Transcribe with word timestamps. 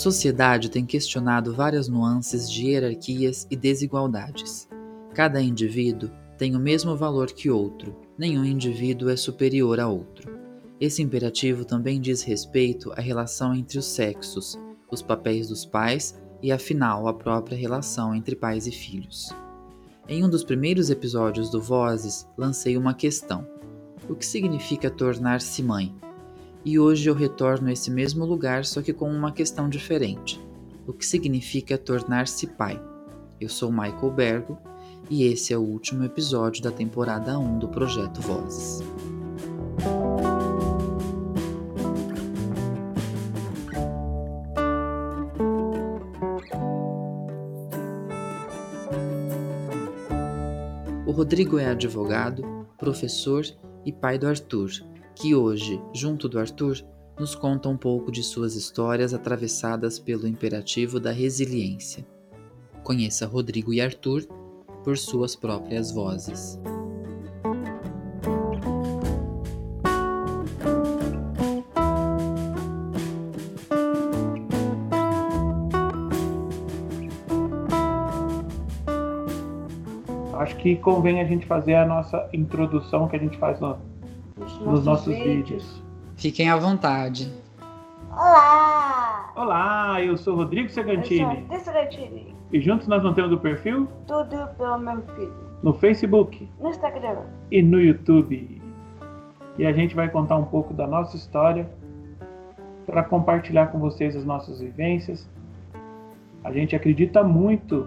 sociedade 0.00 0.70
tem 0.70 0.86
questionado 0.86 1.54
várias 1.54 1.86
nuances 1.86 2.50
de 2.50 2.68
hierarquias 2.68 3.46
e 3.50 3.56
desigualdades. 3.56 4.66
Cada 5.12 5.42
indivíduo 5.42 6.10
tem 6.38 6.56
o 6.56 6.58
mesmo 6.58 6.96
valor 6.96 7.30
que 7.32 7.50
outro, 7.50 7.94
nenhum 8.16 8.44
indivíduo 8.44 9.10
é 9.10 9.16
superior 9.16 9.78
a 9.78 9.86
outro. 9.86 10.40
Esse 10.80 11.02
imperativo 11.02 11.66
também 11.66 12.00
diz 12.00 12.22
respeito 12.22 12.90
à 12.92 13.00
relação 13.00 13.54
entre 13.54 13.78
os 13.78 13.84
sexos, 13.84 14.58
os 14.90 15.02
papéis 15.02 15.48
dos 15.48 15.66
pais 15.66 16.18
e, 16.42 16.50
afinal, 16.50 17.06
a 17.06 17.12
própria 17.12 17.58
relação 17.58 18.14
entre 18.14 18.34
pais 18.34 18.66
e 18.66 18.70
filhos. 18.70 19.28
Em 20.08 20.24
um 20.24 20.30
dos 20.30 20.42
primeiros 20.42 20.88
episódios 20.88 21.50
do 21.50 21.60
Vozes, 21.60 22.26
lancei 22.38 22.78
uma 22.78 22.94
questão: 22.94 23.46
O 24.08 24.14
que 24.14 24.24
significa 24.24 24.90
tornar-se 24.90 25.62
mãe? 25.62 25.94
E 26.62 26.78
hoje 26.78 27.08
eu 27.08 27.14
retorno 27.14 27.68
a 27.68 27.72
esse 27.72 27.90
mesmo 27.90 28.24
lugar, 28.26 28.66
só 28.66 28.82
que 28.82 28.92
com 28.92 29.10
uma 29.10 29.32
questão 29.32 29.68
diferente: 29.68 30.38
O 30.86 30.92
que 30.92 31.06
significa 31.06 31.78
tornar-se 31.78 32.46
pai? 32.46 32.80
Eu 33.40 33.48
sou 33.48 33.72
Michael 33.72 34.10
Bergo 34.10 34.58
e 35.08 35.24
esse 35.24 35.54
é 35.54 35.58
o 35.58 35.62
último 35.62 36.04
episódio 36.04 36.62
da 36.62 36.70
temporada 36.70 37.38
1 37.38 37.58
do 37.58 37.68
Projeto 37.68 38.20
Vozes. 38.20 38.82
O 51.06 51.12
Rodrigo 51.12 51.58
é 51.58 51.66
advogado, 51.66 52.66
professor 52.78 53.44
e 53.84 53.92
pai 53.92 54.18
do 54.18 54.28
Arthur, 54.28 54.70
que 55.20 55.34
hoje, 55.34 55.78
junto 55.92 56.30
do 56.30 56.38
Arthur, 56.38 56.78
nos 57.18 57.34
conta 57.34 57.68
um 57.68 57.76
pouco 57.76 58.10
de 58.10 58.22
suas 58.22 58.56
histórias 58.56 59.12
atravessadas 59.12 59.98
pelo 59.98 60.26
imperativo 60.26 60.98
da 60.98 61.12
resiliência. 61.12 62.06
Conheça 62.82 63.26
Rodrigo 63.26 63.74
e 63.74 63.82
Arthur 63.82 64.26
por 64.82 64.96
suas 64.96 65.36
próprias 65.36 65.92
vozes. 65.92 66.58
Acho 80.32 80.56
que 80.56 80.76
convém 80.76 81.20
a 81.20 81.24
gente 81.26 81.44
fazer 81.44 81.74
a 81.74 81.84
nossa 81.84 82.26
introdução 82.32 83.06
que 83.06 83.16
a 83.16 83.18
gente 83.18 83.36
faz 83.36 83.60
nos, 84.40 84.58
nos 84.60 84.84
nossos, 84.84 85.14
vídeos. 85.14 85.34
vídeos. 85.34 85.82
Fiquem 86.16 86.50
à 86.50 86.56
vontade. 86.56 87.32
Olá! 88.10 89.32
Olá, 89.36 90.02
eu 90.02 90.16
sou 90.16 90.34
Rodrigo 90.34 90.68
Segantini. 90.68 91.20
Eu 91.50 91.60
sou 91.60 91.72
Rodrigo 91.72 91.92
Segantini. 91.92 92.34
E 92.52 92.60
juntos 92.60 92.88
nós 92.88 93.02
mantemos 93.02 93.30
o 93.32 93.38
perfil? 93.38 93.86
Tudo 94.06 94.48
pelo 94.56 94.78
meu 94.78 95.02
filho. 95.14 95.32
No 95.62 95.72
Facebook? 95.74 96.48
No 96.58 96.70
Instagram. 96.70 97.22
E 97.50 97.62
no 97.62 97.80
YouTube. 97.80 98.60
E 99.58 99.66
a 99.66 99.72
gente 99.72 99.94
vai 99.94 100.08
contar 100.08 100.36
um 100.36 100.46
pouco 100.46 100.74
da 100.74 100.86
nossa 100.86 101.16
história 101.16 101.70
para 102.86 103.04
compartilhar 103.04 103.66
com 103.68 103.78
vocês 103.78 104.16
as 104.16 104.24
nossas 104.24 104.60
vivências. 104.60 105.28
A 106.42 106.50
gente 106.50 106.74
acredita 106.74 107.22
muito 107.22 107.86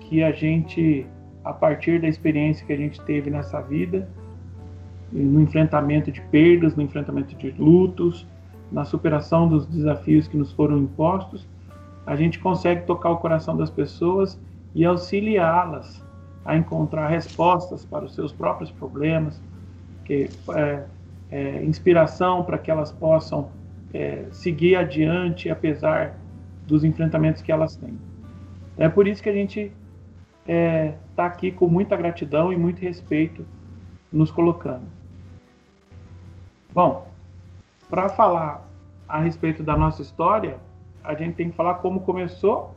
que 0.00 0.22
a 0.22 0.32
gente, 0.32 1.06
a 1.44 1.52
partir 1.52 2.00
da 2.00 2.08
experiência 2.08 2.64
que 2.64 2.72
a 2.72 2.76
gente 2.76 3.00
teve 3.02 3.28
nessa 3.28 3.60
vida, 3.60 4.08
no 5.12 5.40
enfrentamento 5.40 6.10
de 6.10 6.20
perdas, 6.22 6.74
no 6.74 6.82
enfrentamento 6.82 7.34
de 7.36 7.50
lutos, 7.52 8.26
na 8.70 8.84
superação 8.84 9.48
dos 9.48 9.66
desafios 9.66 10.26
que 10.26 10.36
nos 10.36 10.52
foram 10.52 10.78
impostos, 10.78 11.46
a 12.06 12.16
gente 12.16 12.38
consegue 12.38 12.84
tocar 12.86 13.10
o 13.10 13.16
coração 13.18 13.56
das 13.56 13.70
pessoas 13.70 14.38
e 14.74 14.84
auxiliá-las 14.84 16.02
a 16.44 16.56
encontrar 16.56 17.08
respostas 17.08 17.84
para 17.84 18.04
os 18.04 18.14
seus 18.14 18.32
próprios 18.32 18.70
problemas, 18.70 19.40
que 20.04 20.28
é, 20.54 20.84
é, 21.30 21.64
inspiração 21.64 22.44
para 22.44 22.58
que 22.58 22.70
elas 22.70 22.92
possam 22.92 23.48
é, 23.92 24.26
seguir 24.30 24.76
adiante 24.76 25.48
apesar 25.48 26.18
dos 26.66 26.84
enfrentamentos 26.84 27.40
que 27.40 27.50
elas 27.50 27.76
têm. 27.76 27.98
É 28.76 28.88
por 28.88 29.06
isso 29.06 29.22
que 29.22 29.28
a 29.28 29.32
gente 29.32 29.72
está 30.46 31.22
é, 31.22 31.26
aqui 31.26 31.50
com 31.50 31.68
muita 31.68 31.96
gratidão 31.96 32.52
e 32.52 32.56
muito 32.56 32.80
respeito 32.80 33.46
nos 34.14 34.30
colocando. 34.30 34.86
Bom, 36.72 37.06
para 37.90 38.08
falar 38.08 38.66
a 39.08 39.18
respeito 39.18 39.62
da 39.62 39.76
nossa 39.76 40.02
história, 40.02 40.58
a 41.02 41.14
gente 41.14 41.34
tem 41.34 41.50
que 41.50 41.56
falar 41.56 41.74
como 41.74 42.00
começou 42.00 42.74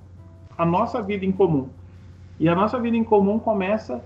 a 0.58 0.66
nossa 0.66 1.02
vida 1.02 1.26
em 1.26 1.32
comum. 1.32 1.70
E 2.40 2.50
a 2.50 2.56
nossa 2.56 2.80
vida 2.80 2.98
em 2.98 3.04
comum 3.04 3.40
começa. 3.40 4.04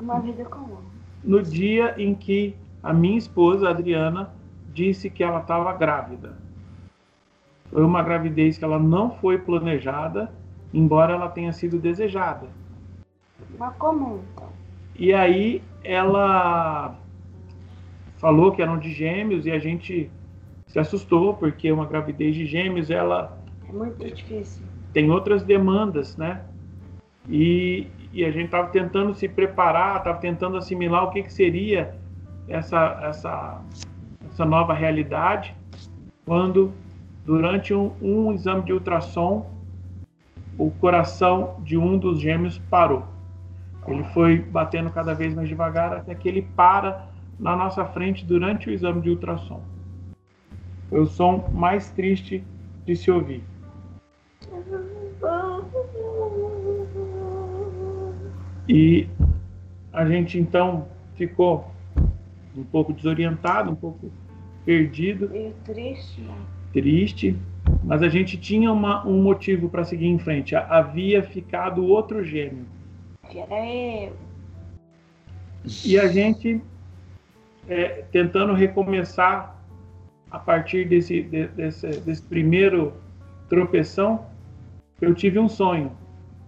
Uma 0.00 0.20
vida 0.20 0.44
comum. 0.44 0.78
No 1.22 1.42
dia 1.42 1.94
em 2.00 2.14
que 2.14 2.56
a 2.82 2.92
minha 2.92 3.18
esposa, 3.18 3.68
Adriana, 3.68 4.30
disse 4.72 5.10
que 5.10 5.22
ela 5.22 5.40
estava 5.40 5.72
grávida. 5.72 6.38
Foi 7.70 7.84
uma 7.84 8.02
gravidez 8.02 8.56
que 8.56 8.64
ela 8.64 8.78
não 8.78 9.10
foi 9.10 9.38
planejada, 9.38 10.32
embora 10.72 11.12
ela 11.12 11.28
tenha 11.28 11.52
sido 11.52 11.78
desejada. 11.78 12.46
Uma 13.54 13.72
comum, 13.72 14.22
então. 14.32 14.57
E 14.98 15.14
aí 15.14 15.62
ela 15.84 16.96
falou 18.16 18.50
que 18.50 18.60
eram 18.60 18.78
de 18.78 18.92
gêmeos 18.92 19.46
e 19.46 19.50
a 19.52 19.58
gente 19.58 20.10
se 20.66 20.78
assustou, 20.78 21.34
porque 21.34 21.70
uma 21.70 21.86
gravidez 21.86 22.34
de 22.34 22.44
gêmeos, 22.44 22.90
ela 22.90 23.38
é 23.68 23.72
muito 23.72 24.04
difícil. 24.04 24.66
Tem 24.92 25.10
outras 25.10 25.44
demandas, 25.44 26.16
né? 26.16 26.42
E, 27.28 27.86
e 28.12 28.24
a 28.24 28.30
gente 28.30 28.46
estava 28.46 28.68
tentando 28.68 29.14
se 29.14 29.28
preparar, 29.28 29.98
estava 29.98 30.18
tentando 30.18 30.56
assimilar 30.56 31.04
o 31.04 31.10
que, 31.10 31.22
que 31.22 31.32
seria 31.32 31.94
essa, 32.48 33.00
essa, 33.02 33.62
essa 34.30 34.44
nova 34.44 34.74
realidade, 34.74 35.54
quando, 36.24 36.72
durante 37.24 37.72
um, 37.72 37.92
um 38.02 38.32
exame 38.32 38.62
de 38.62 38.72
ultrassom, 38.72 39.50
o 40.58 40.70
coração 40.72 41.56
de 41.62 41.78
um 41.78 41.96
dos 41.96 42.20
gêmeos 42.20 42.58
parou. 42.70 43.04
Ele 43.88 44.04
foi 44.12 44.38
batendo 44.38 44.90
cada 44.90 45.14
vez 45.14 45.34
mais 45.34 45.48
devagar 45.48 45.92
até 45.94 46.14
que 46.14 46.28
ele 46.28 46.42
para 46.42 47.08
na 47.38 47.56
nossa 47.56 47.84
frente 47.84 48.24
durante 48.24 48.68
o 48.68 48.72
exame 48.72 49.00
de 49.00 49.10
ultrassom. 49.10 49.62
Foi 50.90 51.00
o 51.00 51.06
som 51.06 51.48
mais 51.52 51.90
triste 51.90 52.44
de 52.84 52.96
se 52.96 53.10
ouvir. 53.10 53.42
E 58.68 59.08
a 59.92 60.04
gente 60.06 60.38
então 60.38 60.86
ficou 61.14 61.70
um 62.56 62.64
pouco 62.64 62.92
desorientado, 62.92 63.70
um 63.70 63.74
pouco 63.74 64.10
perdido. 64.64 65.34
E 65.34 65.52
triste. 65.64 66.22
Triste. 66.72 67.36
Mas 67.84 68.02
a 68.02 68.08
gente 68.08 68.36
tinha 68.36 68.70
uma, 68.72 69.06
um 69.06 69.22
motivo 69.22 69.68
para 69.68 69.84
seguir 69.84 70.08
em 70.08 70.18
frente. 70.18 70.54
Havia 70.54 71.22
ficado 71.22 71.84
outro 71.84 72.22
gêmeo. 72.22 72.66
Que 73.28 73.38
era 73.38 73.66
eu. 73.66 74.16
E 75.84 75.98
a 75.98 76.08
gente 76.08 76.62
é, 77.68 78.04
tentando 78.10 78.54
recomeçar 78.54 79.54
a 80.30 80.38
partir 80.38 80.88
desse, 80.88 81.22
desse, 81.22 81.86
desse 82.00 82.22
primeiro 82.22 82.94
tropeção, 83.48 84.26
eu 85.00 85.14
tive 85.14 85.38
um 85.38 85.48
sonho. 85.48 85.92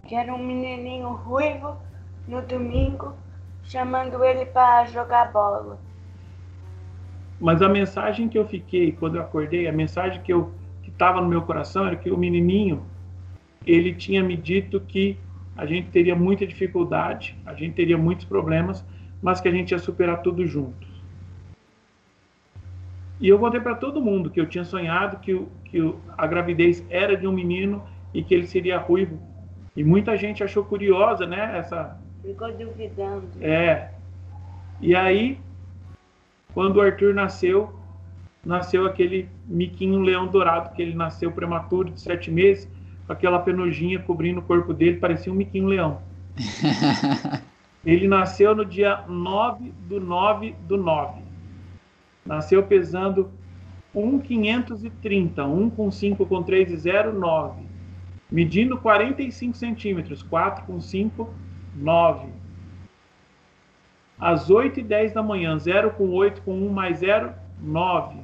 Que 0.05 0.15
era 0.15 0.33
um 0.33 0.43
menininho 0.43 1.09
ruivo 1.09 1.77
no 2.27 2.41
domingo, 2.41 3.15
chamando 3.63 4.23
ele 4.23 4.45
para 4.45 4.85
jogar 4.85 5.31
bola. 5.31 5.79
Mas 7.39 7.61
a 7.61 7.69
mensagem 7.69 8.29
que 8.29 8.37
eu 8.37 8.47
fiquei 8.47 8.91
quando 8.91 9.15
eu 9.15 9.21
acordei, 9.21 9.67
a 9.67 9.71
mensagem 9.71 10.21
que 10.21 10.31
eu 10.31 10.51
que 10.83 10.89
estava 10.89 11.21
no 11.21 11.27
meu 11.27 11.41
coração 11.43 11.85
era 11.85 11.95
que 11.95 12.09
o 12.09 12.17
menininho 12.17 12.83
ele 13.65 13.93
tinha 13.93 14.23
me 14.23 14.35
dito 14.35 14.79
que 14.79 15.17
a 15.55 15.65
gente 15.65 15.89
teria 15.89 16.15
muita 16.15 16.45
dificuldade, 16.45 17.37
a 17.45 17.53
gente 17.53 17.73
teria 17.73 17.97
muitos 17.97 18.25
problemas, 18.25 18.85
mas 19.21 19.39
que 19.39 19.47
a 19.47 19.51
gente 19.51 19.71
ia 19.71 19.79
superar 19.79 20.21
tudo 20.21 20.45
juntos. 20.45 20.89
E 23.19 23.27
eu 23.27 23.37
contei 23.37 23.59
para 23.59 23.75
todo 23.75 24.01
mundo 24.01 24.31
que 24.31 24.41
eu 24.41 24.47
tinha 24.47 24.63
sonhado 24.63 25.17
que, 25.17 25.45
que 25.65 25.93
a 26.17 26.25
gravidez 26.25 26.83
era 26.89 27.15
de 27.15 27.27
um 27.27 27.31
menino 27.31 27.83
e 28.13 28.23
que 28.23 28.33
ele 28.33 28.47
seria 28.47 28.79
ruivo. 28.79 29.19
E 29.75 29.83
muita 29.83 30.17
gente 30.17 30.43
achou 30.43 30.65
curiosa, 30.65 31.25
né? 31.27 31.57
Essa. 31.57 31.97
Ficou 32.23 32.51
duvidando. 32.51 33.27
É. 33.39 33.91
E 34.81 34.95
aí, 34.95 35.39
quando 36.53 36.77
o 36.77 36.81
Arthur 36.81 37.13
nasceu, 37.13 37.71
nasceu 38.43 38.87
aquele 38.87 39.29
miquinho 39.45 39.99
leão 39.99 40.27
dourado, 40.27 40.73
que 40.75 40.81
ele 40.81 40.95
nasceu 40.95 41.31
prematuro 41.31 41.91
de 41.91 42.01
sete 42.01 42.31
meses, 42.31 42.67
aquela 43.11 43.39
penugem 43.39 43.97
cobrindo 43.99 44.39
o 44.39 44.43
corpo 44.43 44.73
dele, 44.73 44.97
parecia 44.97 45.31
um 45.31 45.35
miquinho 45.35 45.67
leão. 45.67 46.01
ele 47.85 48.07
nasceu 48.07 48.55
no 48.55 48.65
dia 48.65 49.03
9 49.07 49.71
do 49.87 49.99
9 49.99 50.55
do 50.67 50.77
9. 50.77 51.21
Nasceu 52.25 52.63
pesando 52.63 53.31
1,530. 53.93 55.45
1 55.45 55.69
com 55.71 55.91
5 55.91 56.25
com 56.25 56.43
3 56.43 56.71
e 56.71 56.77
0, 56.77 57.13
9. 57.13 57.63
Medindo 58.31 58.77
45 58.77 59.57
centímetros. 59.57 60.23
4 60.23 60.65
com 60.65 60.79
5, 60.79 61.29
9. 61.75 62.29
Às 64.19 64.49
8 64.49 64.79
e 64.79 64.83
10 64.83 65.13
da 65.13 65.23
manhã. 65.23 65.57
0 65.57 65.91
com 65.91 66.09
8 66.09 66.41
com 66.43 66.53
1 66.53 66.69
mais 66.69 66.99
0, 66.99 67.33
9. 67.59 68.19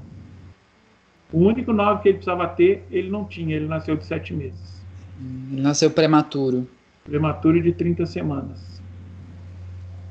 O 1.34 1.40
único 1.40 1.74
9 1.74 2.02
que 2.02 2.10
ele 2.10 2.18
precisava 2.20 2.48
ter, 2.48 2.86
ele 2.90 3.10
não 3.10 3.26
tinha. 3.26 3.56
Ele 3.56 3.68
nasceu 3.68 3.98
de 3.98 4.06
7 4.06 4.34
meses. 4.34 4.77
Nasceu 5.20 5.90
prematuro. 5.90 6.68
Prematuro 7.04 7.62
de 7.62 7.72
30 7.72 8.06
semanas. 8.06 8.82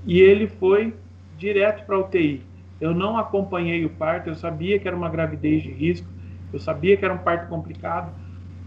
E 0.04 0.20
ele 0.20 0.46
foi 0.48 0.94
direto 1.36 1.84
para 1.84 1.98
UTI. 1.98 2.42
Eu 2.80 2.94
não 2.94 3.16
acompanhei 3.16 3.84
o 3.84 3.90
parto, 3.90 4.28
eu 4.28 4.34
sabia 4.34 4.78
que 4.78 4.86
era 4.86 4.96
uma 4.96 5.08
gravidez 5.08 5.62
de 5.62 5.70
risco, 5.70 6.08
eu 6.52 6.58
sabia 6.58 6.96
que 6.96 7.04
era 7.04 7.14
um 7.14 7.18
parto 7.18 7.48
complicado. 7.48 8.12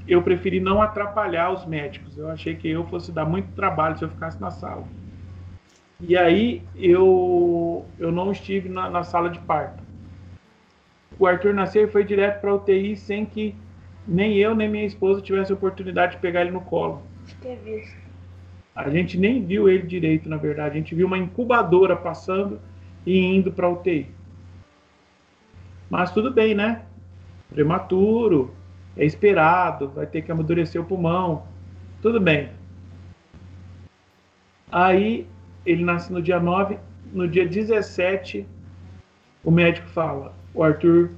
Eu 0.08 0.22
preferi 0.24 0.60
não 0.60 0.82
atrapalhar 0.82 1.52
os 1.52 1.66
médicos. 1.66 2.18
Eu 2.18 2.30
achei 2.30 2.56
que 2.56 2.68
eu 2.68 2.86
fosse 2.86 3.12
dar 3.12 3.26
muito 3.26 3.52
trabalho 3.54 3.98
se 3.98 4.04
eu 4.04 4.10
ficasse 4.10 4.42
na 4.42 4.50
sala. 4.50 4.88
E 6.02 6.18
aí 6.18 6.64
eu, 6.76 7.86
eu 8.00 8.12
não 8.12 8.32
estive 8.32 8.70
na, 8.70 8.90
na 8.90 9.04
sala 9.04 9.30
de 9.30 9.40
parto. 9.40 9.84
O 11.18 11.28
Arthur 11.28 11.54
nasceu 11.54 11.84
e 11.84 11.88
foi 11.88 12.04
direto 12.04 12.40
para 12.40 12.56
UTI 12.56 12.96
sem 12.96 13.26
que 13.26 13.56
nem 14.10 14.36
eu 14.38 14.56
nem 14.56 14.68
minha 14.68 14.86
esposa 14.86 15.22
tivesse 15.22 15.52
a 15.52 15.56
oportunidade 15.56 16.14
de 16.16 16.22
pegar 16.22 16.42
ele 16.42 16.52
no 16.52 16.62
colo. 16.62 17.04
A 18.76 18.90
gente 18.90 19.18
nem 19.18 19.46
viu 19.46 19.70
ele 19.70 19.84
direito, 19.84 20.28
na 20.28 20.38
verdade. 20.38 20.76
A 20.76 20.78
gente 20.80 20.96
viu 20.96 21.06
uma 21.06 21.18
incubadora 21.18 21.96
passando 21.96 22.60
e 23.06 23.20
indo 23.20 23.52
para 23.52 23.70
UTI. 23.70 24.08
Mas 25.90 26.12
tudo 26.12 26.32
bem, 26.32 26.56
né? 26.56 26.84
Prematuro, 27.50 28.54
é 28.96 29.06
esperado, 29.06 29.90
vai 29.90 30.06
ter 30.06 30.22
que 30.22 30.32
amadurecer 30.32 30.82
o 30.82 30.86
pulmão, 30.86 31.44
tudo 32.02 32.20
bem. 32.20 32.50
Aí 34.72 35.28
ele 35.66 35.84
nasce 35.84 36.12
no 36.12 36.22
dia 36.22 36.40
9, 36.40 36.78
no 37.12 37.28
dia 37.28 37.48
17, 37.48 38.46
o 39.44 39.52
médico 39.52 39.88
fala: 39.90 40.34
o 40.54 40.64
Arthur 40.64 41.12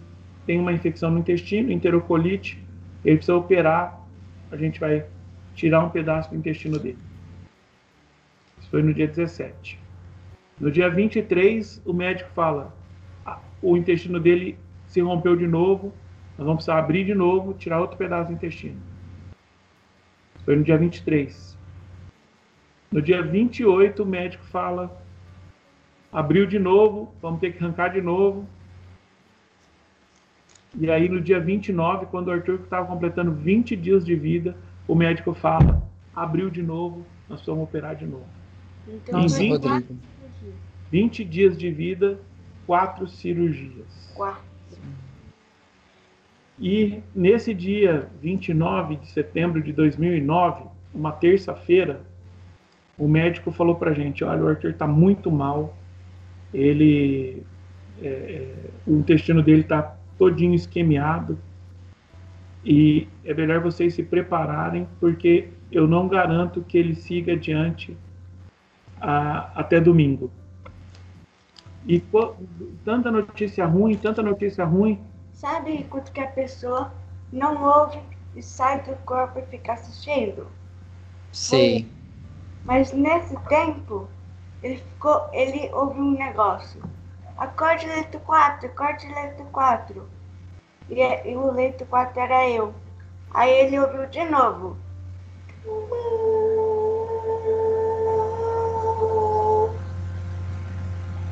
tem 0.45 0.59
uma 0.59 0.71
infecção 0.71 1.11
no 1.11 1.19
intestino, 1.19 1.71
enterocolite, 1.71 2.60
ele 3.03 3.17
precisa 3.17 3.35
operar, 3.35 3.99
a 4.51 4.57
gente 4.57 4.79
vai 4.79 5.05
tirar 5.55 5.83
um 5.83 5.89
pedaço 5.89 6.29
do 6.29 6.35
intestino 6.35 6.77
dele. 6.79 6.97
Isso 8.59 8.69
foi 8.69 8.83
no 8.83 8.93
dia 8.93 9.07
17. 9.07 9.79
No 10.59 10.71
dia 10.71 10.89
23, 10.89 11.81
o 11.85 11.93
médico 11.93 12.29
fala: 12.31 12.75
ah, 13.25 13.39
o 13.61 13.75
intestino 13.75 14.19
dele 14.19 14.57
se 14.87 15.01
rompeu 15.01 15.35
de 15.35 15.47
novo, 15.47 15.93
nós 16.37 16.45
vamos 16.45 16.65
precisar 16.65 16.77
abrir 16.77 17.05
de 17.05 17.15
novo, 17.15 17.53
tirar 17.53 17.79
outro 17.79 17.97
pedaço 17.97 18.27
do 18.29 18.33
intestino. 18.33 18.79
Foi 20.45 20.55
no 20.55 20.63
dia 20.63 20.77
23. 20.77 21.57
No 22.91 23.01
dia 23.01 23.23
28, 23.23 24.03
o 24.03 24.05
médico 24.05 24.43
fala: 24.45 25.01
abriu 26.11 26.45
de 26.45 26.59
novo, 26.59 27.13
vamos 27.21 27.39
ter 27.39 27.53
que 27.53 27.63
arrancar 27.63 27.89
de 27.89 28.01
novo. 28.01 28.47
E 30.77 30.89
aí, 30.89 31.09
no 31.09 31.19
dia 31.19 31.39
29, 31.39 32.05
quando 32.05 32.29
o 32.29 32.31
Arthur 32.31 32.61
estava 32.63 32.87
completando 32.87 33.31
20 33.33 33.75
dias 33.75 34.05
de 34.05 34.15
vida, 34.15 34.55
o 34.87 34.95
médico 34.95 35.33
fala: 35.33 35.81
abriu 36.15 36.49
de 36.49 36.61
novo, 36.61 37.05
nós 37.29 37.45
vamos 37.45 37.63
operar 37.63 37.95
de 37.95 38.05
novo. 38.05 38.25
Então, 38.87 39.21
em 39.21 39.27
20, 39.27 39.51
Rodrigo. 39.51 39.97
20 40.91 41.25
dias 41.25 41.57
de 41.57 41.71
vida, 41.71 42.19
quatro 42.65 43.07
cirurgias. 43.07 44.11
Quatro. 44.13 44.51
E 46.59 47.01
nesse 47.15 47.53
dia 47.53 48.07
29 48.21 48.97
de 48.97 49.07
setembro 49.07 49.63
de 49.63 49.73
2009, 49.73 50.65
uma 50.93 51.11
terça-feira, 51.11 52.01
o 52.97 53.07
médico 53.07 53.51
falou 53.51 53.75
para 53.75 53.93
gente: 53.93 54.23
olha, 54.23 54.43
o 54.43 54.47
Arthur 54.47 54.71
está 54.71 54.85
muito 54.85 55.31
mal, 55.31 55.75
ele, 56.53 57.43
é, 58.01 58.07
é, 58.07 58.55
o 58.85 58.97
intestino 58.97 59.41
dele 59.41 59.61
está 59.61 59.97
todinho 60.21 60.53
esquemiado 60.53 61.39
e 62.63 63.07
é 63.25 63.33
melhor 63.33 63.59
vocês 63.59 63.95
se 63.95 64.03
prepararem 64.03 64.87
porque 64.99 65.49
eu 65.71 65.87
não 65.87 66.07
garanto 66.07 66.61
que 66.61 66.77
ele 66.77 66.93
siga 66.93 67.33
adiante 67.33 67.97
a, 69.01 69.49
até 69.59 69.81
domingo. 69.81 70.29
E 71.87 71.99
tanta 72.85 73.09
notícia 73.09 73.65
ruim, 73.65 73.97
tanta 73.97 74.21
notícia 74.21 74.63
ruim. 74.63 74.99
Sabe 75.33 75.87
quando 75.89 76.11
que 76.11 76.21
a 76.21 76.27
pessoa 76.27 76.93
não 77.33 77.63
ouve 77.63 77.99
e 78.35 78.43
sai 78.43 78.83
do 78.83 78.95
corpo 78.97 79.39
e 79.39 79.41
fica 79.47 79.73
assistindo? 79.73 80.45
Sei. 81.31 81.87
Mas 82.63 82.93
nesse 82.93 83.35
tempo, 83.49 84.07
ele 84.61 84.77
ficou, 84.77 85.27
ele 85.33 85.67
ouviu 85.73 86.03
um 86.03 86.11
negócio. 86.11 86.79
Acorde 87.41 87.87
leito 87.87 88.19
4, 88.19 88.67
acorde 88.67 89.07
leito 89.07 89.43
4. 89.45 90.07
E, 90.91 91.31
e 91.31 91.35
o 91.35 91.51
leito 91.51 91.83
4 91.87 92.21
era 92.21 92.47
eu. 92.47 92.71
Aí 93.33 93.49
ele 93.49 93.79
ouviu 93.79 94.05
de 94.05 94.23
novo. 94.25 94.77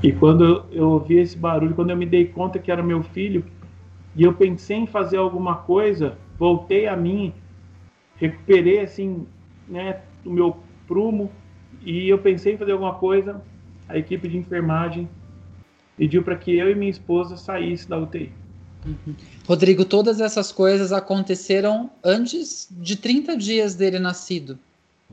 E 0.02 0.12
quando 0.12 0.66
eu 0.72 0.90
ouvi 0.90 1.20
esse 1.20 1.38
barulho, 1.38 1.76
quando 1.76 1.92
eu 1.92 1.98
me 1.98 2.08
dei 2.08 2.26
conta 2.26 2.58
que 2.58 2.72
era 2.72 2.82
meu 2.82 3.04
filho, 3.04 3.46
e 4.16 4.24
eu 4.24 4.34
pensei 4.34 4.78
em 4.78 4.88
fazer 4.88 5.18
alguma 5.18 5.58
coisa, 5.58 6.18
voltei 6.40 6.88
a 6.88 6.96
mim, 6.96 7.36
recuperei 8.16 8.80
assim, 8.80 9.28
né, 9.68 10.02
o 10.26 10.32
meu 10.32 10.58
prumo, 10.88 11.32
e 11.84 12.10
eu 12.10 12.18
pensei 12.18 12.56
em 12.56 12.58
fazer 12.58 12.72
alguma 12.72 12.96
coisa, 12.96 13.44
a 13.88 13.96
equipe 13.96 14.28
de 14.28 14.38
enfermagem 14.38 15.08
pediu 16.00 16.24
para 16.24 16.38
que 16.38 16.58
eu 16.58 16.72
e 16.72 16.76
minha 16.76 16.90
esposa 16.90 17.36
saísse 17.36 17.90
da 17.90 17.98
UTI. 17.98 18.32
Uhum. 18.86 19.14
Rodrigo, 19.46 19.84
todas 19.84 20.22
essas 20.22 20.50
coisas 20.50 20.94
aconteceram 20.94 21.92
antes 22.02 22.70
de 22.72 22.96
30 22.96 23.36
dias 23.36 23.76
dele 23.76 24.00
nascido. 24.00 24.58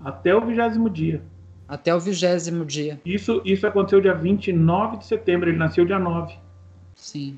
Até 0.04 0.32
o 0.32 0.40
vigésimo 0.46 0.88
dia. 0.88 1.20
Até 1.68 1.92
o 1.92 1.98
vigésimo 1.98 2.64
dia. 2.64 3.00
Isso, 3.04 3.42
isso 3.44 3.66
aconteceu 3.66 4.00
dia 4.00 4.14
29 4.14 4.98
de 4.98 5.06
setembro, 5.06 5.48
ele 5.48 5.58
nasceu 5.58 5.84
dia 5.84 5.98
9. 5.98 6.36
Sim. 6.94 7.36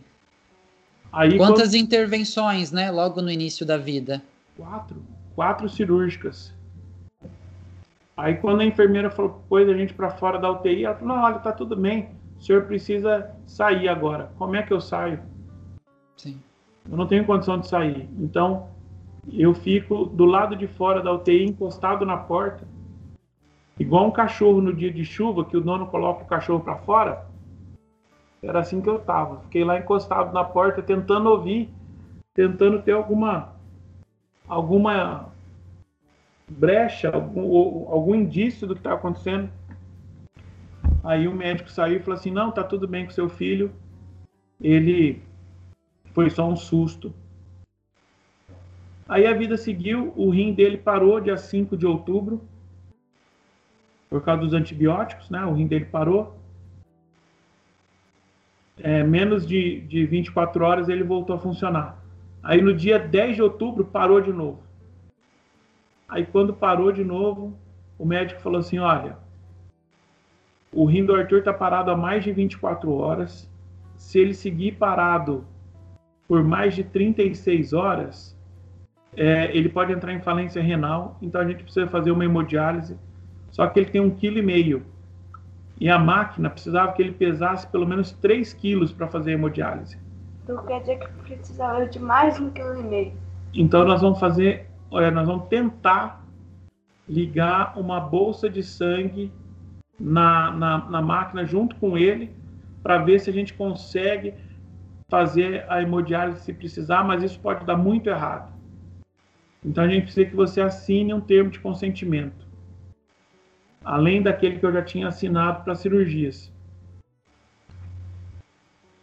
Aí, 1.10 1.38
Quantas 1.38 1.70
quando... 1.70 1.76
intervenções, 1.76 2.70
né? 2.70 2.90
Logo 2.90 3.22
no 3.22 3.30
início 3.30 3.64
da 3.64 3.78
vida? 3.78 4.22
Quatro. 4.58 5.02
Quatro 5.34 5.66
cirúrgicas. 5.70 6.52
Aí 8.14 8.34
quando 8.34 8.60
a 8.60 8.64
enfermeira 8.64 9.08
falou, 9.10 9.42
pôs 9.48 9.66
a 9.66 9.72
gente 9.72 9.94
para 9.94 10.10
fora 10.10 10.38
da 10.38 10.50
UTI, 10.50 10.84
ela 10.84 10.96
falou, 10.96 11.16
não, 11.16 11.24
olha, 11.24 11.38
tá 11.38 11.52
tudo 11.52 11.74
bem, 11.76 12.10
o 12.38 12.42
senhor 12.42 12.64
precisa 12.64 13.34
sair 13.46 13.88
agora. 13.88 14.30
Como 14.38 14.56
é 14.56 14.62
que 14.62 14.72
eu 14.72 14.80
saio? 14.80 15.20
Sim. 16.16 16.40
Eu 16.90 16.96
não 16.96 17.06
tenho 17.06 17.24
condição 17.26 17.58
de 17.58 17.66
sair. 17.68 18.08
Então, 18.18 18.68
eu 19.32 19.52
fico 19.52 20.06
do 20.06 20.24
lado 20.24 20.56
de 20.56 20.66
fora 20.66 21.02
da 21.02 21.12
UTI, 21.12 21.44
encostado 21.44 22.06
na 22.06 22.16
porta, 22.16 22.66
Igual 23.78 24.08
um 24.08 24.10
cachorro 24.10 24.60
no 24.60 24.74
dia 24.74 24.92
de 24.92 25.04
chuva, 25.04 25.44
que 25.44 25.56
o 25.56 25.60
dono 25.60 25.86
coloca 25.86 26.24
o 26.24 26.26
cachorro 26.26 26.60
para 26.60 26.76
fora. 26.78 27.26
Era 28.42 28.60
assim 28.60 28.80
que 28.80 28.88
eu 28.88 28.98
tava. 28.98 29.40
Fiquei 29.42 29.64
lá 29.64 29.78
encostado 29.78 30.32
na 30.32 30.42
porta, 30.42 30.82
tentando 30.82 31.28
ouvir, 31.30 31.70
tentando 32.34 32.82
ter 32.82 32.92
alguma 32.92 33.56
alguma 34.48 35.32
brecha, 36.48 37.10
algum, 37.10 37.88
algum 37.88 38.14
indício 38.14 38.66
do 38.66 38.74
que 38.74 38.80
estava 38.80 38.96
acontecendo. 38.96 39.48
Aí 41.08 41.26
o 41.26 41.34
médico 41.34 41.70
saiu 41.70 41.96
e 41.96 42.02
falou 42.02 42.18
assim: 42.18 42.30
Não, 42.30 42.50
tá 42.52 42.62
tudo 42.62 42.86
bem 42.86 43.06
com 43.06 43.10
seu 43.10 43.30
filho. 43.30 43.72
Ele 44.60 45.22
foi 46.12 46.28
só 46.28 46.46
um 46.46 46.54
susto. 46.54 47.14
Aí 49.08 49.26
a 49.26 49.32
vida 49.32 49.56
seguiu, 49.56 50.12
o 50.14 50.28
rim 50.28 50.52
dele 50.52 50.76
parou 50.76 51.18
dia 51.18 51.38
5 51.38 51.78
de 51.78 51.86
outubro 51.86 52.42
por 54.10 54.22
causa 54.22 54.42
dos 54.42 54.52
antibióticos, 54.52 55.30
né? 55.30 55.46
O 55.46 55.54
rim 55.54 55.66
dele 55.66 55.86
parou. 55.86 56.36
É, 58.78 59.02
menos 59.02 59.46
de, 59.46 59.80
de 59.80 60.04
24 60.04 60.62
horas 60.62 60.90
ele 60.90 61.02
voltou 61.02 61.34
a 61.34 61.38
funcionar. 61.38 62.04
Aí 62.42 62.60
no 62.60 62.74
dia 62.74 62.98
10 62.98 63.36
de 63.36 63.42
outubro 63.42 63.82
parou 63.82 64.20
de 64.20 64.30
novo. 64.30 64.62
Aí 66.06 66.26
quando 66.26 66.52
parou 66.52 66.92
de 66.92 67.02
novo, 67.02 67.56
o 67.98 68.04
médico 68.04 68.42
falou 68.42 68.60
assim: 68.60 68.78
olha, 68.78 69.16
o 70.72 70.84
rim 70.84 71.04
do 71.04 71.14
Arthur 71.14 71.38
está 71.38 71.52
parado 71.52 71.90
há 71.90 71.96
mais 71.96 72.24
de 72.24 72.32
24 72.32 72.92
horas. 72.92 73.50
Se 73.96 74.18
ele 74.18 74.34
seguir 74.34 74.72
parado 74.72 75.44
por 76.26 76.44
mais 76.44 76.74
de 76.74 76.84
36 76.84 77.72
horas, 77.72 78.36
é, 79.16 79.56
ele 79.56 79.68
pode 79.68 79.92
entrar 79.92 80.12
em 80.12 80.20
falência 80.20 80.62
renal. 80.62 81.16
Então 81.22 81.40
a 81.40 81.46
gente 81.46 81.62
precisa 81.62 81.86
fazer 81.86 82.10
uma 82.10 82.24
hemodiálise 82.24 82.96
só 83.50 83.66
que 83.66 83.80
ele 83.80 83.90
tem 83.90 84.00
um 84.00 84.10
quilo 84.10 84.38
e 84.38 84.42
meio. 84.42 84.84
E 85.80 85.88
a 85.88 85.98
máquina 85.98 86.50
precisava 86.50 86.92
que 86.92 87.02
ele 87.02 87.12
pesasse 87.12 87.66
pelo 87.68 87.86
menos 87.86 88.12
3 88.12 88.52
quilos 88.52 88.92
para 88.92 89.06
fazer 89.06 89.32
hemodiálise. 89.32 89.98
Então 90.42 90.64
quer 90.64 90.80
dizer 90.80 90.98
que 90.98 91.08
precisava 91.22 91.86
de 91.86 91.98
mais 91.98 92.38
um 92.40 92.50
quilo 92.50 92.80
e 92.80 92.82
meio. 92.82 93.12
Então 93.54 93.84
nós 93.84 94.00
vamos 94.00 94.18
fazer, 94.18 94.68
olha, 94.90 95.10
nós 95.10 95.26
vamos 95.26 95.48
tentar 95.48 96.24
ligar 97.08 97.78
uma 97.78 98.00
bolsa 98.00 98.50
de 98.50 98.62
sangue 98.62 99.32
na, 99.98 100.50
na, 100.52 100.90
na 100.90 101.02
máquina 101.02 101.44
junto 101.44 101.76
com 101.76 101.98
ele 101.98 102.30
para 102.82 102.98
ver 102.98 103.18
se 103.18 103.28
a 103.28 103.32
gente 103.32 103.54
consegue 103.54 104.34
fazer 105.08 105.64
a 105.68 105.82
hemodiálise 105.82 106.40
se 106.40 106.52
precisar, 106.52 107.02
mas 107.02 107.22
isso 107.22 107.40
pode 107.40 107.64
dar 107.64 107.76
muito 107.76 108.08
errado. 108.08 108.52
Então 109.64 109.84
a 109.84 109.88
gente 109.88 110.04
precisa 110.04 110.28
que 110.28 110.36
você 110.36 110.60
assine 110.60 111.12
um 111.12 111.20
termo 111.20 111.50
de 111.50 111.58
consentimento, 111.58 112.46
além 113.84 114.22
daquele 114.22 114.58
que 114.58 114.66
eu 114.66 114.72
já 114.72 114.82
tinha 114.82 115.08
assinado 115.08 115.64
para 115.64 115.74
cirurgias. 115.74 116.52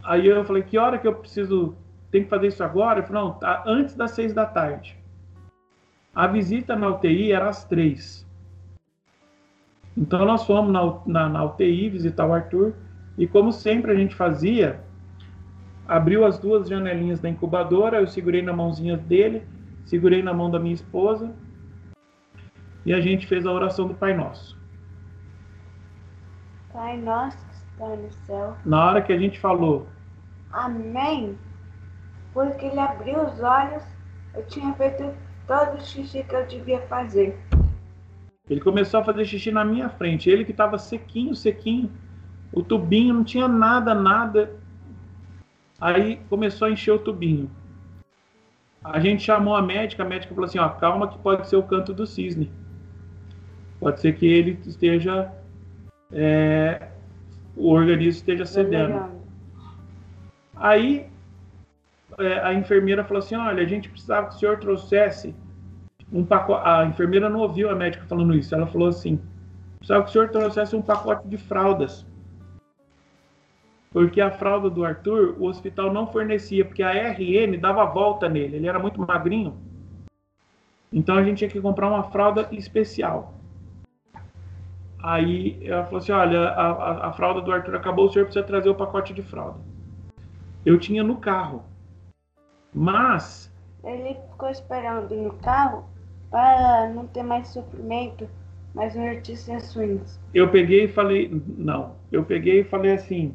Aí 0.03 0.27
eu 0.27 0.45
falei, 0.45 0.63
que 0.63 0.77
hora 0.77 0.99
que 0.99 1.07
eu 1.07 1.15
preciso, 1.15 1.75
tem 2.11 2.23
que 2.23 2.29
fazer 2.29 2.47
isso 2.47 2.63
agora? 2.63 2.99
Ele 2.99 3.07
falou, 3.07 3.29
não, 3.29 3.33
tá 3.33 3.63
antes 3.65 3.95
das 3.95 4.11
seis 4.11 4.33
da 4.33 4.45
tarde. 4.45 4.95
A 6.13 6.27
visita 6.27 6.75
na 6.75 6.89
UTI 6.89 7.31
era 7.31 7.49
às 7.49 7.65
três. 7.65 8.24
Então 9.97 10.25
nós 10.25 10.45
fomos 10.45 10.71
na, 10.71 10.99
na, 11.05 11.29
na 11.29 11.45
UTI 11.45 11.89
visitar 11.89 12.25
o 12.25 12.33
Arthur 12.33 12.73
e 13.17 13.25
como 13.25 13.51
sempre 13.51 13.91
a 13.91 13.95
gente 13.95 14.13
fazia, 14.13 14.81
abriu 15.87 16.25
as 16.25 16.37
duas 16.37 16.67
janelinhas 16.67 17.19
da 17.19 17.29
incubadora, 17.29 18.01
eu 18.01 18.07
segurei 18.07 18.41
na 18.41 18.51
mãozinha 18.51 18.97
dele, 18.97 19.43
segurei 19.85 20.21
na 20.21 20.33
mão 20.33 20.51
da 20.51 20.59
minha 20.59 20.73
esposa 20.73 21.33
e 22.85 22.93
a 22.93 22.99
gente 22.99 23.25
fez 23.25 23.45
a 23.45 23.51
oração 23.51 23.87
do 23.87 23.93
Pai 23.93 24.13
Nosso. 24.13 24.57
Pai 26.73 26.97
nosso 26.97 27.37
que 27.37 27.55
está 27.55 27.87
no 27.87 28.11
céu. 28.11 28.57
Na 28.65 28.85
hora 28.85 29.01
que 29.01 29.13
a 29.13 29.17
gente 29.17 29.39
falou, 29.39 29.87
Amém. 30.55 31.37
Porque 32.33 32.65
ele 32.65 32.79
abriu 32.79 33.21
os 33.21 33.41
olhos, 33.41 33.83
eu 34.33 34.45
tinha 34.47 34.73
feito 34.75 35.13
todo 35.45 35.77
o 35.77 35.81
xixi 35.81 36.23
que 36.23 36.33
eu 36.33 36.45
devia 36.47 36.79
fazer. 36.87 37.37
Ele 38.49 38.59
começou 38.61 38.99
a 38.99 39.03
fazer 39.03 39.25
xixi 39.25 39.51
na 39.51 39.65
minha 39.65 39.89
frente, 39.89 40.29
ele 40.29 40.45
que 40.45 40.51
estava 40.51 40.77
sequinho, 40.77 41.35
sequinho, 41.35 41.91
o 42.53 42.61
tubinho 42.61 43.13
não 43.13 43.23
tinha 43.23 43.47
nada, 43.47 43.93
nada. 43.93 44.55
Aí 45.81 46.17
começou 46.29 46.67
a 46.67 46.71
encher 46.71 46.91
o 46.91 46.99
tubinho. 46.99 47.49
A 48.83 48.99
gente 48.99 49.23
chamou 49.23 49.55
a 49.55 49.61
médica, 49.61 50.03
a 50.03 50.05
médica 50.05 50.33
falou 50.33 50.47
assim, 50.47 50.59
ó, 50.59 50.69
calma 50.69 51.07
que 51.07 51.17
pode 51.17 51.49
ser 51.49 51.55
o 51.55 51.63
canto 51.63 51.91
do 51.91 52.05
cisne. 52.05 52.51
Pode 53.79 53.99
ser 53.99 54.15
que 54.15 54.25
ele 54.25 54.59
esteja, 54.65 55.33
é, 56.11 56.89
o 57.55 57.71
organismo 57.71 58.19
esteja 58.19 58.45
cedendo. 58.45 59.09
Aí 60.55 61.07
é, 62.19 62.39
a 62.39 62.53
enfermeira 62.53 63.03
falou 63.03 63.23
assim, 63.23 63.35
olha, 63.35 63.63
a 63.63 63.67
gente 63.67 63.89
precisava 63.89 64.27
que 64.27 64.35
o 64.35 64.39
senhor 64.39 64.59
trouxesse 64.59 65.35
um 66.15 66.25
pacote. 66.25 66.65
A 66.65 66.85
enfermeira 66.85 67.29
não 67.29 67.41
ouviu 67.41 67.69
a 67.69 67.75
médica 67.75 68.05
falando 68.05 68.33
isso. 68.33 68.55
Ela 68.55 68.65
falou 68.65 68.87
assim, 68.87 69.19
precisava 69.77 70.03
que 70.03 70.09
o 70.09 70.13
senhor 70.13 70.29
trouxesse 70.29 70.75
um 70.75 70.81
pacote 70.81 71.27
de 71.27 71.37
fraldas. 71.37 72.05
Porque 73.91 74.21
a 74.21 74.31
fralda 74.31 74.69
do 74.69 74.83
Arthur, 74.83 75.35
o 75.37 75.45
hospital 75.45 75.91
não 75.91 76.07
fornecia, 76.07 76.65
porque 76.65 76.83
a 76.83 76.91
RN 76.91 77.57
dava 77.59 77.85
volta 77.85 78.27
nele, 78.27 78.57
ele 78.57 78.67
era 78.67 78.79
muito 78.79 78.99
magrinho. 78.99 79.57
Então 80.91 81.17
a 81.17 81.23
gente 81.23 81.39
tinha 81.39 81.49
que 81.49 81.61
comprar 81.61 81.87
uma 81.87 82.03
fralda 82.03 82.47
especial. 82.51 83.33
Aí 85.01 85.59
ela 85.63 85.83
falou 85.85 85.99
assim: 85.99 86.11
olha, 86.11 86.49
a, 86.49 86.71
a, 86.71 87.07
a 87.07 87.13
fralda 87.13 87.41
do 87.41 87.51
Arthur 87.51 87.75
acabou, 87.75 88.05
o 88.05 88.11
senhor 88.11 88.25
precisa 88.25 88.45
trazer 88.45 88.69
o 88.69 88.75
pacote 88.75 89.13
de 89.13 89.21
fralda. 89.21 89.59
Eu 90.65 90.79
tinha 90.79 91.03
no 91.03 91.17
carro. 91.17 91.63
Mas 92.73 93.53
Ele 93.83 94.15
ficou 94.29 94.49
esperando 94.49 95.15
no 95.15 95.33
carro 95.35 95.85
para 96.35 96.89
não 96.89 97.07
ter 97.07 97.23
mais 97.23 97.47
sofrimento, 97.47 98.27
mais 98.73 98.93
notícias 98.93 99.73
ruins. 99.73 100.19
eu 100.33 100.51
peguei 100.51 100.83
e 100.83 100.87
falei, 100.89 101.31
não, 101.57 101.95
eu 102.11 102.25
peguei 102.25 102.59
e 102.59 102.63
falei 102.65 102.91
assim, 102.91 103.33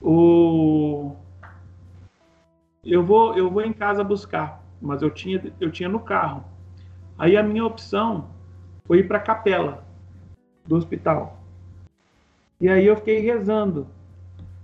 o 0.00 1.10
eu 2.84 3.04
vou 3.04 3.34
eu 3.36 3.50
vou 3.50 3.62
em 3.62 3.72
casa 3.72 4.04
buscar, 4.04 4.64
mas 4.80 5.02
eu 5.02 5.10
tinha 5.10 5.42
eu 5.60 5.68
tinha 5.72 5.88
no 5.88 5.98
carro. 5.98 6.44
Aí 7.18 7.36
a 7.36 7.42
minha 7.42 7.66
opção 7.66 8.28
foi 8.84 9.00
ir 9.00 9.08
para 9.08 9.18
a 9.18 9.22
capela 9.22 9.84
do 10.64 10.76
hospital. 10.76 11.36
E 12.60 12.68
aí 12.68 12.86
eu 12.86 12.94
fiquei 12.94 13.18
rezando. 13.18 13.88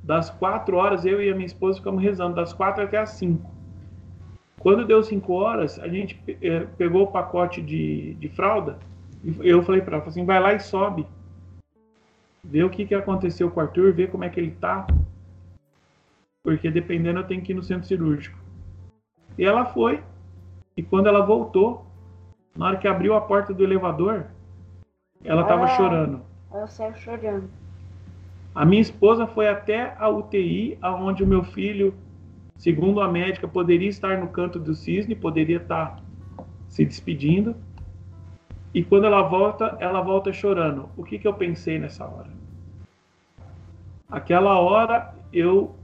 Das 0.05 0.31
quatro 0.31 0.77
horas, 0.77 1.05
eu 1.05 1.21
e 1.21 1.29
a 1.29 1.35
minha 1.35 1.47
esposa 1.47 1.79
ficamos 1.79 2.01
rezando, 2.01 2.37
das 2.37 2.53
quatro 2.53 2.85
até 2.85 2.99
as 2.99 3.11
cinco. 3.11 3.52
Quando 4.63 4.85
deu 4.85 5.03
cinco 5.03 5.33
horas, 5.33 5.77
a 5.81 5.89
gente 5.89 6.21
eh, 6.41 6.67
pegou 6.79 7.03
o 7.03 7.11
pacote 7.11 7.61
de, 7.61 8.15
de 8.15 8.29
fralda 8.29 8.79
e 9.25 9.49
eu 9.49 9.61
falei 9.65 9.81
para 9.81 9.97
ela, 9.97 10.07
assim, 10.07 10.25
vai 10.25 10.39
lá 10.39 10.53
e 10.53 10.61
sobe. 10.61 11.05
Vê 12.45 12.63
o 12.63 12.71
que, 12.71 12.87
que 12.87 12.95
aconteceu 12.95 13.51
com 13.51 13.59
o 13.59 13.63
Arthur, 13.65 13.93
vê 13.93 14.07
como 14.07 14.23
é 14.23 14.29
que 14.29 14.39
ele 14.39 14.53
tá. 14.53 14.87
Porque 16.45 16.71
dependendo 16.71 17.19
eu 17.19 17.27
tenho 17.27 17.43
que 17.43 17.51
ir 17.51 17.57
no 17.57 17.63
centro 17.63 17.89
cirúrgico. 17.89 18.39
E 19.37 19.45
ela 19.45 19.65
foi. 19.65 20.01
E 20.77 20.83
quando 20.83 21.09
ela 21.09 21.27
voltou, 21.27 21.85
na 22.57 22.67
hora 22.67 22.77
que 22.77 22.87
abriu 22.87 23.15
a 23.17 23.21
porta 23.21 23.53
do 23.53 23.65
elevador, 23.65 24.27
ela 25.25 25.43
estava 25.43 25.65
Ah. 25.65 25.69
chorando. 25.69 26.21
Ela 26.53 26.67
saiu 26.69 26.95
chorando. 26.95 27.51
A 28.55 28.65
minha 28.65 28.83
esposa 28.83 29.27
foi 29.27 29.49
até 29.49 29.97
a 29.99 30.09
UTI, 30.09 30.79
aonde 30.81 31.25
o 31.25 31.27
meu 31.27 31.43
filho, 31.43 31.95
segundo 32.63 33.01
a 33.01 33.09
médica, 33.11 33.49
poderia 33.49 33.89
estar 33.89 34.17
no 34.19 34.29
canto 34.29 34.57
do 34.57 34.73
cisne, 34.73 35.17
poderia 35.17 35.57
estar 35.57 36.01
se 36.69 36.85
despedindo. 36.85 37.57
E 38.73 38.85
quando 38.85 39.05
ela 39.05 39.23
volta, 39.23 39.77
ela 39.81 40.01
volta 40.01 40.33
chorando. 40.33 40.89
O 40.97 41.03
que, 41.03 41.19
que 41.19 41.27
eu 41.27 41.35
pensei 41.35 41.77
nessa 41.77 42.07
hora? 42.07 42.31
Aquela 44.09 44.61
hora, 44.61 45.13
eu 45.33 45.75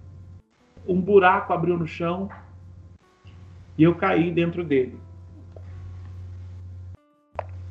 um 0.87 1.00
buraco 1.00 1.52
abriu 1.52 1.76
no 1.76 1.87
chão 1.87 2.30
e 3.76 3.82
eu 3.82 3.97
caí 3.97 4.30
dentro 4.30 4.62
dele. 4.62 4.97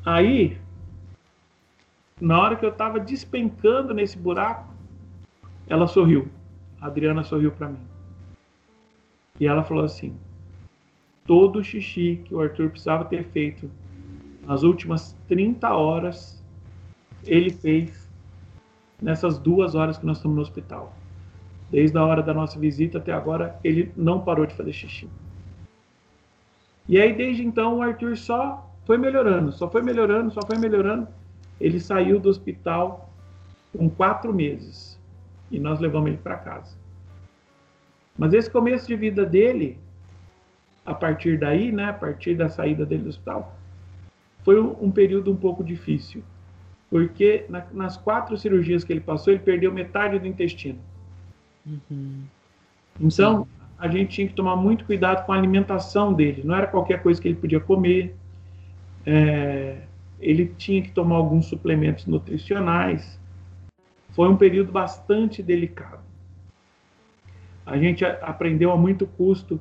Aí, 0.04 0.58
na 2.20 2.38
hora 2.38 2.56
que 2.56 2.64
eu 2.64 2.70
estava 2.70 3.00
despencando 3.00 3.94
nesse 3.94 4.18
buraco, 4.18 4.68
ela 5.66 5.86
sorriu. 5.86 6.28
A 6.78 6.88
Adriana 6.88 7.24
sorriu 7.24 7.50
para 7.52 7.70
mim. 7.70 7.87
E 9.40 9.46
ela 9.46 9.62
falou 9.62 9.84
assim: 9.84 10.16
todo 11.26 11.58
o 11.58 11.64
xixi 11.64 12.22
que 12.24 12.34
o 12.34 12.40
Arthur 12.40 12.70
precisava 12.70 13.04
ter 13.04 13.24
feito 13.24 13.70
nas 14.46 14.62
últimas 14.62 15.16
30 15.28 15.68
horas, 15.70 16.42
ele 17.24 17.50
fez 17.50 18.08
nessas 19.00 19.38
duas 19.38 19.74
horas 19.74 19.98
que 19.98 20.06
nós 20.06 20.16
estamos 20.16 20.36
no 20.36 20.42
hospital. 20.42 20.96
Desde 21.70 21.96
a 21.98 22.04
hora 22.04 22.22
da 22.22 22.32
nossa 22.32 22.58
visita 22.58 22.96
até 22.98 23.12
agora, 23.12 23.58
ele 23.62 23.92
não 23.94 24.20
parou 24.20 24.46
de 24.46 24.54
fazer 24.54 24.72
xixi. 24.72 25.08
E 26.88 26.98
aí, 26.98 27.12
desde 27.12 27.44
então, 27.44 27.78
o 27.78 27.82
Arthur 27.82 28.16
só 28.16 28.66
foi 28.86 28.96
melhorando, 28.96 29.52
só 29.52 29.70
foi 29.70 29.82
melhorando, 29.82 30.30
só 30.30 30.40
foi 30.46 30.56
melhorando. 30.56 31.06
Ele 31.60 31.78
saiu 31.78 32.18
do 32.18 32.30
hospital 32.30 33.12
com 33.76 33.90
quatro 33.90 34.32
meses 34.32 34.98
e 35.50 35.58
nós 35.58 35.78
levamos 35.78 36.08
ele 36.08 36.16
para 36.16 36.38
casa. 36.38 36.74
Mas 38.18 38.34
esse 38.34 38.50
começo 38.50 38.88
de 38.88 38.96
vida 38.96 39.24
dele, 39.24 39.78
a 40.84 40.92
partir 40.92 41.38
daí, 41.38 41.70
né, 41.70 41.84
a 41.84 41.92
partir 41.92 42.34
da 42.34 42.48
saída 42.48 42.84
dele 42.84 43.04
do 43.04 43.10
hospital, 43.10 43.56
foi 44.42 44.60
um, 44.60 44.76
um 44.86 44.90
período 44.90 45.30
um 45.30 45.36
pouco 45.36 45.62
difícil, 45.62 46.24
porque 46.90 47.44
na, 47.48 47.64
nas 47.72 47.96
quatro 47.96 48.36
cirurgias 48.36 48.82
que 48.82 48.92
ele 48.92 49.00
passou, 49.00 49.32
ele 49.32 49.42
perdeu 49.42 49.72
metade 49.72 50.18
do 50.18 50.26
intestino. 50.26 50.80
Uhum. 51.64 52.24
Então, 53.00 53.46
a 53.78 53.86
gente 53.86 54.10
tinha 54.10 54.26
que 54.26 54.34
tomar 54.34 54.56
muito 54.56 54.84
cuidado 54.84 55.24
com 55.24 55.32
a 55.32 55.36
alimentação 55.36 56.12
dele. 56.12 56.42
Não 56.44 56.54
era 56.54 56.66
qualquer 56.66 57.00
coisa 57.00 57.20
que 57.20 57.28
ele 57.28 57.36
podia 57.36 57.60
comer. 57.60 58.16
É, 59.06 59.82
ele 60.18 60.52
tinha 60.56 60.82
que 60.82 60.90
tomar 60.90 61.16
alguns 61.16 61.46
suplementos 61.46 62.06
nutricionais. 62.06 63.20
Foi 64.10 64.28
um 64.28 64.36
período 64.36 64.72
bastante 64.72 65.42
delicado. 65.42 66.07
A 67.68 67.76
gente 67.76 68.04
aprendeu 68.04 68.72
a 68.72 68.76
muito 68.76 69.06
custo 69.06 69.60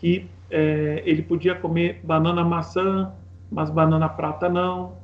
que 0.00 0.28
é, 0.50 1.02
ele 1.04 1.22
podia 1.22 1.54
comer 1.54 2.00
banana 2.02 2.42
maçã, 2.42 3.12
mas 3.50 3.68
banana 3.68 4.08
prata 4.08 4.48
não. 4.48 4.96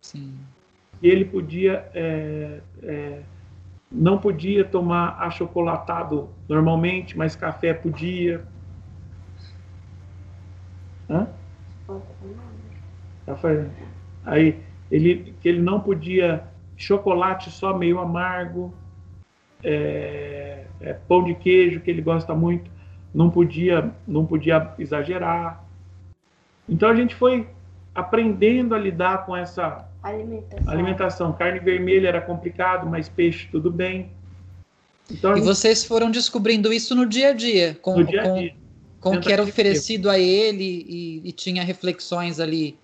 Sim. 0.00 0.34
E 1.02 1.08
ele 1.08 1.26
podia 1.26 1.88
é, 1.94 2.60
é, 2.82 3.22
não 3.92 4.18
podia 4.18 4.64
tomar 4.64 5.18
achocolatado 5.20 6.30
normalmente, 6.48 7.16
mas 7.16 7.36
café 7.36 7.74
podia. 7.74 8.42
Hã? 11.08 11.28
Café. 13.26 13.68
Aí 14.24 14.58
ele 14.90 15.34
que 15.40 15.48
ele 15.48 15.60
não 15.60 15.80
podia 15.80 16.44
chocolate 16.76 17.50
só 17.50 17.76
meio 17.76 17.98
amargo. 17.98 18.74
É, 19.64 20.64
é, 20.80 20.92
pão 20.92 21.24
de 21.24 21.34
queijo 21.34 21.80
que 21.80 21.90
ele 21.90 22.02
gosta 22.02 22.34
muito, 22.34 22.70
não 23.14 23.30
podia, 23.30 23.90
não 24.06 24.26
podia 24.26 24.72
exagerar. 24.78 25.64
Então 26.68 26.88
a 26.88 26.94
gente 26.94 27.14
foi 27.14 27.48
aprendendo 27.94 28.74
a 28.74 28.78
lidar 28.78 29.24
com 29.24 29.36
essa 29.36 29.88
Alimentação. 30.02 30.72
alimentação. 30.72 31.32
Carne 31.32 31.60
vermelha 31.60 32.08
era 32.08 32.20
complicado, 32.20 32.86
mas 32.86 33.08
peixe 33.08 33.48
tudo 33.50 33.70
bem. 33.70 34.10
Então, 35.10 35.32
e 35.32 35.36
gente... 35.36 35.44
vocês 35.44 35.84
foram 35.84 36.10
descobrindo 36.10 36.72
isso 36.72 36.94
no 36.94 37.06
dia 37.06 37.30
a 37.30 37.32
dia, 37.32 37.76
com, 37.80 37.98
no 37.98 38.04
dia 38.04 38.22
-a 38.22 38.34
-dia. 38.34 38.54
com, 39.00 39.12
com 39.12 39.16
o 39.16 39.20
que 39.20 39.32
era 39.32 39.42
oferecido 39.42 40.10
a 40.10 40.18
ele 40.18 40.84
e, 40.88 41.28
e 41.28 41.32
tinha 41.32 41.62
reflexões 41.62 42.40
ali 42.40 42.76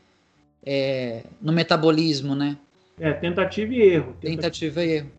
é, 0.64 1.24
no 1.40 1.52
metabolismo, 1.52 2.34
né? 2.34 2.56
É, 2.98 3.12
tentativa 3.12 3.72
e 3.72 3.80
erro. 3.80 4.14
Tentativa, 4.20 4.36
tentativa 4.42 4.84
e 4.84 4.92
erro. 4.92 5.10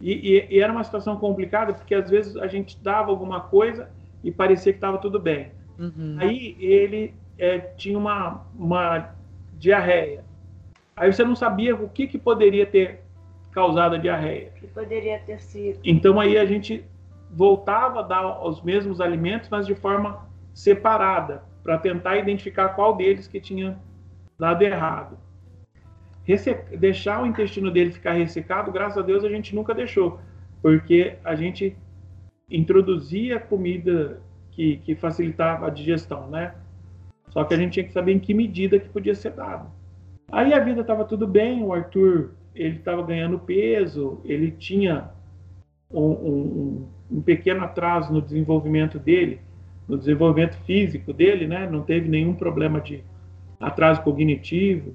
E, 0.00 0.12
e, 0.12 0.56
e, 0.56 0.60
era 0.60 0.72
uma 0.72 0.84
situação 0.84 1.16
complicada 1.16 1.74
porque 1.74 1.94
às 1.94 2.08
vezes 2.08 2.36
a 2.36 2.46
gente 2.46 2.80
dava 2.82 3.10
alguma 3.10 3.40
coisa 3.40 3.90
e 4.22 4.30
parecia 4.30 4.72
que 4.72 4.78
estava 4.78 4.98
tudo 4.98 5.18
bem. 5.18 5.50
Uhum. 5.78 6.16
Aí 6.20 6.56
ele 6.60 7.14
é, 7.36 7.58
tinha 7.58 7.98
uma, 7.98 8.46
uma 8.56 9.14
diarreia. 9.54 10.24
Aí 10.96 11.12
você 11.12 11.24
não 11.24 11.36
sabia 11.36 11.74
o 11.74 11.88
que, 11.88 12.06
que 12.06 12.18
poderia 12.18 12.66
ter 12.66 13.02
causado 13.50 13.96
a 13.96 13.98
diarreia. 13.98 14.52
Que 14.58 14.66
poderia 14.66 15.18
ter 15.20 15.40
sido. 15.40 15.80
Então 15.84 16.20
aí 16.20 16.38
a 16.38 16.44
gente 16.44 16.84
voltava 17.30 18.00
a 18.00 18.02
dar 18.02 18.44
os 18.44 18.62
mesmos 18.62 19.00
alimentos, 19.00 19.48
mas 19.48 19.66
de 19.66 19.74
forma 19.74 20.26
separada, 20.54 21.42
para 21.62 21.78
tentar 21.78 22.16
identificar 22.16 22.70
qual 22.70 22.96
deles 22.96 23.28
que 23.28 23.40
tinha 23.40 23.78
dado 24.38 24.62
errado. 24.62 25.18
Deixar 26.78 27.22
o 27.22 27.26
intestino 27.26 27.70
dele 27.70 27.90
ficar 27.90 28.12
ressecado, 28.12 28.70
graças 28.70 28.98
a 28.98 29.02
Deus 29.02 29.24
a 29.24 29.30
gente 29.30 29.54
nunca 29.54 29.74
deixou, 29.74 30.20
porque 30.60 31.16
a 31.24 31.34
gente 31.34 31.74
introduzia 32.50 33.40
comida 33.40 34.20
que, 34.50 34.76
que 34.78 34.94
facilitava 34.94 35.66
a 35.66 35.70
digestão, 35.70 36.28
né? 36.28 36.54
Só 37.30 37.44
que 37.44 37.54
a 37.54 37.56
gente 37.56 37.72
tinha 37.72 37.84
que 37.84 37.92
saber 37.92 38.12
em 38.12 38.18
que 38.18 38.34
medida 38.34 38.78
que 38.78 38.88
podia 38.88 39.14
ser 39.14 39.32
dado. 39.32 39.70
Aí 40.30 40.52
a 40.52 40.60
vida 40.60 40.82
estava 40.82 41.04
tudo 41.04 41.26
bem, 41.26 41.62
o 41.62 41.72
Arthur 41.72 42.32
ele 42.54 42.76
estava 42.76 43.02
ganhando 43.02 43.38
peso, 43.38 44.20
ele 44.24 44.50
tinha 44.50 45.10
um, 45.90 46.10
um, 46.10 46.88
um, 47.10 47.22
pequeno 47.22 47.64
atraso 47.64 48.12
no 48.12 48.20
desenvolvimento 48.20 48.98
dele, 48.98 49.40
no 49.86 49.96
desenvolvimento 49.96 50.56
físico 50.64 51.12
dele, 51.12 51.46
né? 51.46 51.68
Não 51.70 51.82
teve 51.82 52.08
nenhum 52.08 52.34
problema 52.34 52.80
de 52.80 53.02
atraso 53.58 54.02
cognitivo, 54.02 54.94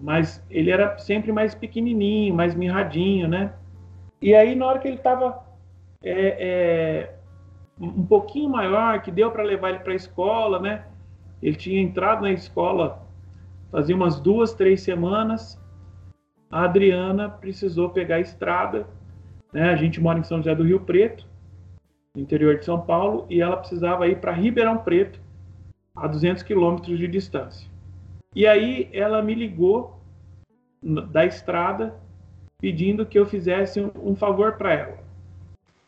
mas 0.00 0.44
ele 0.50 0.70
era 0.70 0.98
sempre 0.98 1.32
mais 1.32 1.54
pequenininho, 1.54 2.34
mais 2.34 2.54
mirradinho, 2.54 3.28
né? 3.28 3.52
E 4.20 4.34
aí 4.34 4.54
na 4.54 4.66
hora 4.66 4.78
que 4.78 4.88
ele 4.88 4.96
estava 4.96 5.44
é, 6.02 6.36
é, 6.38 7.14
um 7.80 8.04
pouquinho 8.04 8.48
maior, 8.48 9.00
que 9.02 9.10
deu 9.10 9.30
para 9.30 9.42
levar 9.42 9.70
ele 9.70 9.78
para 9.80 9.92
a 9.92 9.96
escola, 9.96 10.58
né? 10.58 10.84
Ele 11.42 11.56
tinha 11.56 11.80
entrado 11.80 12.22
na 12.22 12.32
escola 12.32 13.02
fazia 13.70 13.96
umas 13.96 14.20
duas, 14.20 14.54
três 14.54 14.82
semanas 14.82 15.60
a 16.54 16.62
Adriana 16.62 17.28
precisou 17.28 17.90
pegar 17.90 18.14
a 18.14 18.20
estrada. 18.20 18.86
Né? 19.52 19.70
A 19.70 19.74
gente 19.74 20.00
mora 20.00 20.20
em 20.20 20.22
São 20.22 20.38
José 20.38 20.54
do 20.54 20.62
Rio 20.62 20.78
Preto, 20.78 21.26
no 22.14 22.22
interior 22.22 22.56
de 22.60 22.64
São 22.64 22.80
Paulo, 22.80 23.26
e 23.28 23.40
ela 23.40 23.56
precisava 23.56 24.06
ir 24.06 24.20
para 24.20 24.30
Ribeirão 24.30 24.78
Preto, 24.78 25.20
a 25.96 26.06
200 26.06 26.44
quilômetros 26.44 26.96
de 26.96 27.08
distância. 27.08 27.68
E 28.34 28.46
aí 28.46 28.88
ela 28.92 29.22
me 29.22 29.34
ligou 29.34 30.00
da 30.82 31.24
estrada 31.24 31.94
pedindo 32.60 33.06
que 33.06 33.18
eu 33.18 33.26
fizesse 33.26 33.80
um 33.80 34.16
favor 34.16 34.54
para 34.54 34.72
ela. 34.72 34.98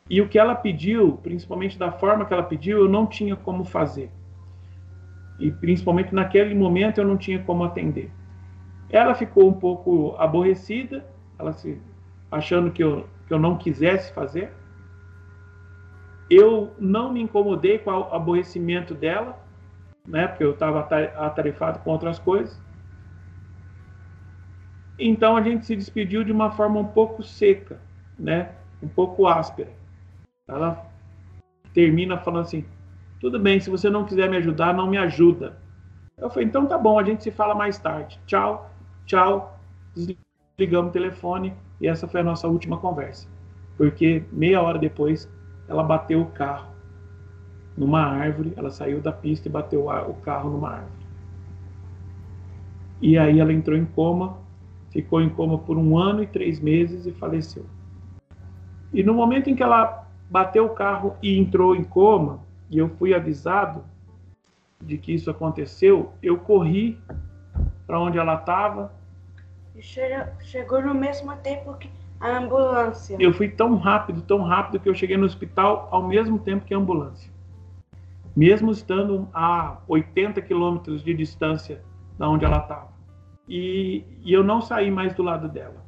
E 0.08 0.20
o 0.20 0.28
que 0.28 0.38
ela 0.38 0.54
pediu, 0.54 1.18
principalmente 1.22 1.78
da 1.78 1.90
forma 1.90 2.24
que 2.24 2.32
ela 2.32 2.42
pediu, 2.42 2.78
eu 2.78 2.88
não 2.88 3.06
tinha 3.06 3.34
como 3.34 3.64
fazer. 3.64 4.10
E 5.38 5.50
principalmente 5.50 6.14
naquele 6.14 6.54
momento 6.54 6.98
eu 6.98 7.06
não 7.06 7.16
tinha 7.16 7.42
como 7.42 7.64
atender. 7.64 8.10
Ela 8.88 9.14
ficou 9.14 9.48
um 9.48 9.52
pouco 9.52 10.14
aborrecida, 10.16 11.04
ela 11.38 11.52
se 11.52 11.80
achando 12.30 12.70
que 12.70 12.82
eu, 12.82 13.06
que 13.26 13.34
eu 13.34 13.38
não 13.38 13.56
quisesse 13.56 14.12
fazer. 14.12 14.52
Eu 16.30 16.72
não 16.78 17.12
me 17.12 17.20
incomodei 17.20 17.78
com 17.78 17.90
o 17.90 18.14
aborrecimento 18.14 18.94
dela, 18.94 19.38
né, 20.06 20.28
porque 20.28 20.44
eu 20.44 20.52
estava 20.52 20.80
atarefado 20.80 21.78
com 21.80 21.90
outras 21.90 22.18
coisas. 22.18 22.60
Então 24.98 25.36
a 25.36 25.42
gente 25.42 25.66
se 25.66 25.76
despediu 25.76 26.24
de 26.24 26.32
uma 26.32 26.50
forma 26.50 26.80
um 26.80 26.86
pouco 26.86 27.22
seca, 27.22 27.78
né, 28.18 28.52
um 28.82 28.88
pouco 28.88 29.26
áspera. 29.26 29.70
Ela 30.48 30.86
termina 31.74 32.18
falando 32.18 32.44
assim: 32.44 32.64
tudo 33.20 33.38
bem, 33.38 33.60
se 33.60 33.68
você 33.68 33.90
não 33.90 34.04
quiser 34.04 34.30
me 34.30 34.36
ajudar, 34.36 34.72
não 34.72 34.88
me 34.88 34.96
ajuda. 34.96 35.58
Eu 36.16 36.30
falei: 36.30 36.46
então 36.46 36.66
tá 36.66 36.78
bom, 36.78 36.98
a 36.98 37.02
gente 37.02 37.22
se 37.22 37.30
fala 37.30 37.54
mais 37.54 37.78
tarde. 37.78 38.18
Tchau 38.26 38.70
tchau, 39.06 39.58
desligamos 39.94 40.90
o 40.90 40.92
telefone 40.92 41.54
e 41.80 41.86
essa 41.86 42.06
foi 42.06 42.20
a 42.20 42.24
nossa 42.24 42.46
última 42.48 42.76
conversa. 42.78 43.28
Porque 43.76 44.24
meia 44.32 44.60
hora 44.60 44.78
depois 44.78 45.30
ela 45.68 45.82
bateu 45.82 46.20
o 46.20 46.26
carro 46.26 46.74
numa 47.76 48.00
árvore, 48.00 48.52
ela 48.56 48.70
saiu 48.70 49.00
da 49.00 49.12
pista 49.12 49.48
e 49.48 49.50
bateu 49.50 49.86
o 49.86 50.14
carro 50.14 50.50
numa 50.50 50.70
árvore. 50.70 51.06
E 53.00 53.18
aí 53.18 53.38
ela 53.38 53.52
entrou 53.52 53.76
em 53.76 53.84
coma, 53.84 54.38
ficou 54.90 55.20
em 55.20 55.28
coma 55.28 55.58
por 55.58 55.76
um 55.76 55.98
ano 55.98 56.22
e 56.22 56.26
três 56.26 56.58
meses 56.58 57.04
e 57.06 57.12
faleceu. 57.12 57.66
E 58.92 59.02
no 59.02 59.12
momento 59.12 59.50
em 59.50 59.54
que 59.54 59.62
ela 59.62 60.06
bateu 60.30 60.64
o 60.64 60.70
carro 60.70 61.16
e 61.22 61.38
entrou 61.38 61.76
em 61.76 61.84
coma, 61.84 62.40
e 62.70 62.78
eu 62.78 62.88
fui 62.88 63.14
avisado 63.14 63.84
de 64.80 64.96
que 64.96 65.12
isso 65.12 65.30
aconteceu, 65.30 66.12
eu 66.22 66.38
corri 66.38 66.98
para 67.86 68.00
onde 68.00 68.18
ela 68.18 68.34
estava. 68.34 68.92
Chegou 69.78 70.80
no 70.80 70.94
mesmo 70.94 71.36
tempo 71.36 71.74
que 71.74 71.90
a 72.18 72.38
ambulância. 72.38 73.16
Eu 73.20 73.32
fui 73.32 73.48
tão 73.48 73.76
rápido, 73.76 74.22
tão 74.22 74.42
rápido 74.42 74.80
que 74.80 74.88
eu 74.88 74.94
cheguei 74.94 75.16
no 75.16 75.26
hospital 75.26 75.88
ao 75.90 76.02
mesmo 76.02 76.38
tempo 76.38 76.64
que 76.64 76.72
a 76.72 76.78
ambulância. 76.78 77.30
Mesmo 78.36 78.70
estando 78.70 79.28
a 79.32 79.78
80 79.88 80.42
quilômetros 80.42 81.02
de 81.02 81.14
distância 81.14 81.82
da 82.18 82.28
onde 82.28 82.44
ela 82.44 82.58
estava. 82.58 82.88
E, 83.48 84.04
e 84.22 84.32
eu 84.32 84.44
não 84.44 84.60
saí 84.60 84.90
mais 84.90 85.14
do 85.14 85.22
lado 85.22 85.48
dela. 85.48 85.84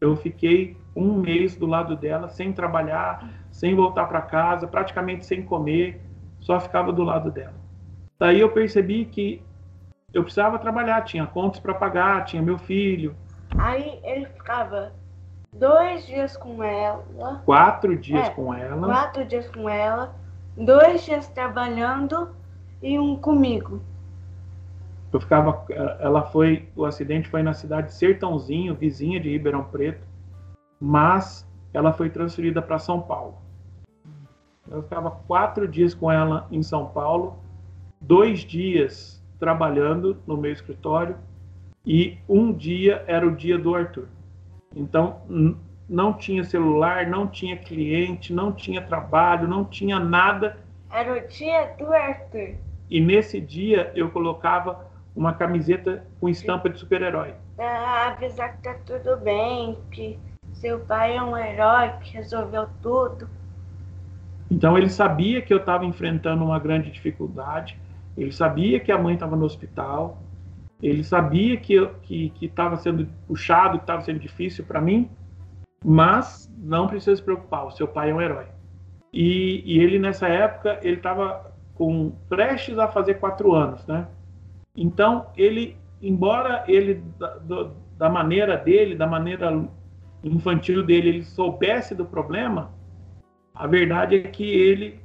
Eu 0.00 0.16
fiquei 0.16 0.76
um 0.96 1.14
mês 1.14 1.54
do 1.54 1.66
lado 1.66 1.94
dela, 1.94 2.28
sem 2.28 2.52
trabalhar, 2.52 3.46
sem 3.50 3.74
voltar 3.74 4.06
para 4.06 4.22
casa, 4.22 4.66
praticamente 4.66 5.26
sem 5.26 5.42
comer, 5.42 6.00
só 6.40 6.58
ficava 6.58 6.92
do 6.92 7.02
lado 7.02 7.30
dela. 7.30 7.54
Daí 8.18 8.40
eu 8.40 8.50
percebi 8.50 9.04
que 9.04 9.42
eu 10.12 10.22
precisava 10.22 10.58
trabalhar, 10.58 11.02
tinha 11.02 11.26
contas 11.26 11.60
para 11.60 11.74
pagar, 11.74 12.24
tinha 12.24 12.42
meu 12.42 12.58
filho. 12.58 13.14
Aí 13.56 14.00
ele 14.02 14.26
ficava 14.26 14.92
dois 15.52 16.06
dias 16.06 16.36
com 16.36 16.62
ela. 16.62 17.42
Quatro 17.44 17.96
dias 17.96 18.28
é, 18.28 18.30
com 18.30 18.52
ela. 18.52 18.86
Quatro 18.86 19.24
dias 19.24 19.48
com 19.48 19.68
ela, 19.68 20.14
dois 20.56 21.04
dias 21.04 21.28
trabalhando 21.28 22.30
e 22.82 22.98
um 22.98 23.16
comigo. 23.16 23.80
Eu 25.12 25.20
ficava, 25.20 25.64
ela 25.98 26.22
foi, 26.22 26.68
o 26.76 26.84
acidente 26.84 27.28
foi 27.28 27.42
na 27.42 27.52
cidade 27.52 27.88
de 27.88 27.94
Sertãozinho, 27.94 28.74
vizinha 28.74 29.18
de 29.18 29.28
Ribeirão 29.28 29.64
Preto, 29.64 30.06
mas 30.80 31.46
ela 31.72 31.92
foi 31.92 32.10
transferida 32.10 32.62
para 32.62 32.78
São 32.78 33.00
Paulo. 33.00 33.36
Eu 34.70 34.82
ficava 34.82 35.10
quatro 35.10 35.66
dias 35.66 35.94
com 35.94 36.10
ela 36.10 36.46
em 36.50 36.62
São 36.62 36.86
Paulo, 36.86 37.38
dois 38.00 38.40
dias 38.40 39.20
trabalhando 39.38 40.16
no 40.26 40.36
meu 40.36 40.52
escritório 40.52 41.16
e 41.84 42.18
um 42.28 42.52
dia 42.52 43.02
era 43.06 43.26
o 43.26 43.34
dia 43.34 43.58
do 43.58 43.74
Arthur. 43.74 44.06
Então 44.74 45.22
não 45.90 46.12
tinha 46.12 46.44
celular, 46.44 47.06
não 47.06 47.26
tinha 47.26 47.56
cliente, 47.56 48.32
não 48.32 48.52
tinha 48.52 48.80
trabalho, 48.80 49.48
não 49.48 49.64
tinha 49.64 49.98
nada. 49.98 50.56
Era 50.90 51.12
o 51.12 51.28
dia 51.28 51.74
do 51.78 51.92
Arthur. 51.92 52.54
E 52.88 53.00
nesse 53.00 53.40
dia 53.40 53.92
eu 53.94 54.10
colocava 54.10 54.86
uma 55.14 55.34
camiseta 55.34 56.06
com 56.20 56.28
estampa 56.28 56.70
de 56.70 56.78
super-herói. 56.78 57.34
Pra 57.56 58.08
avisar 58.08 58.56
que 58.56 58.62
tá 58.62 58.76
tudo 58.86 59.16
bem, 59.18 59.76
que 59.90 60.18
seu 60.52 60.78
pai 60.80 61.16
é 61.16 61.22
um 61.22 61.36
herói 61.36 61.90
que 62.00 62.14
resolveu 62.14 62.68
tudo. 62.80 63.28
Então 64.50 64.78
ele 64.78 64.88
sabia 64.88 65.42
que 65.42 65.52
eu 65.52 65.58
estava 65.58 65.84
enfrentando 65.84 66.44
uma 66.44 66.58
grande 66.58 66.90
dificuldade 66.90 67.76
ele 68.16 68.32
sabia 68.32 68.80
que 68.80 68.90
a 68.92 68.98
mãe 68.98 69.14
estava 69.14 69.36
no 69.36 69.44
hospital, 69.44 70.22
ele 70.82 71.04
sabia 71.04 71.56
que 71.56 71.74
estava 72.40 72.76
que, 72.76 72.82
sendo 72.82 73.08
puxado, 73.26 73.78
que 73.78 73.84
estava 73.84 74.02
sendo 74.02 74.18
difícil 74.18 74.64
para 74.64 74.80
mim, 74.80 75.08
mas 75.84 76.52
não 76.58 76.86
precisa 76.86 77.16
se 77.16 77.22
preocupar, 77.22 77.66
o 77.66 77.70
seu 77.70 77.88
pai 77.88 78.10
é 78.10 78.14
um 78.14 78.20
herói. 78.20 78.46
E, 79.12 79.62
e 79.64 79.80
ele, 79.80 79.98
nessa 79.98 80.28
época, 80.28 80.78
ele 80.82 80.96
estava 80.96 81.52
com 81.74 82.12
prestes 82.28 82.78
a 82.78 82.86
fazer 82.88 83.14
quatro 83.14 83.54
anos, 83.54 83.86
né? 83.86 84.06
Então, 84.76 85.26
ele, 85.36 85.76
embora 86.00 86.64
ele, 86.68 87.02
da, 87.18 87.70
da 87.98 88.08
maneira 88.08 88.56
dele, 88.56 88.94
da 88.94 89.06
maneira 89.06 89.50
infantil 90.22 90.84
dele, 90.84 91.08
ele 91.08 91.24
soubesse 91.24 91.94
do 91.94 92.04
problema, 92.04 92.70
A 93.54 93.66
verdade 93.66 94.16
é 94.16 94.22
que 94.22 94.44
ele 94.44 95.00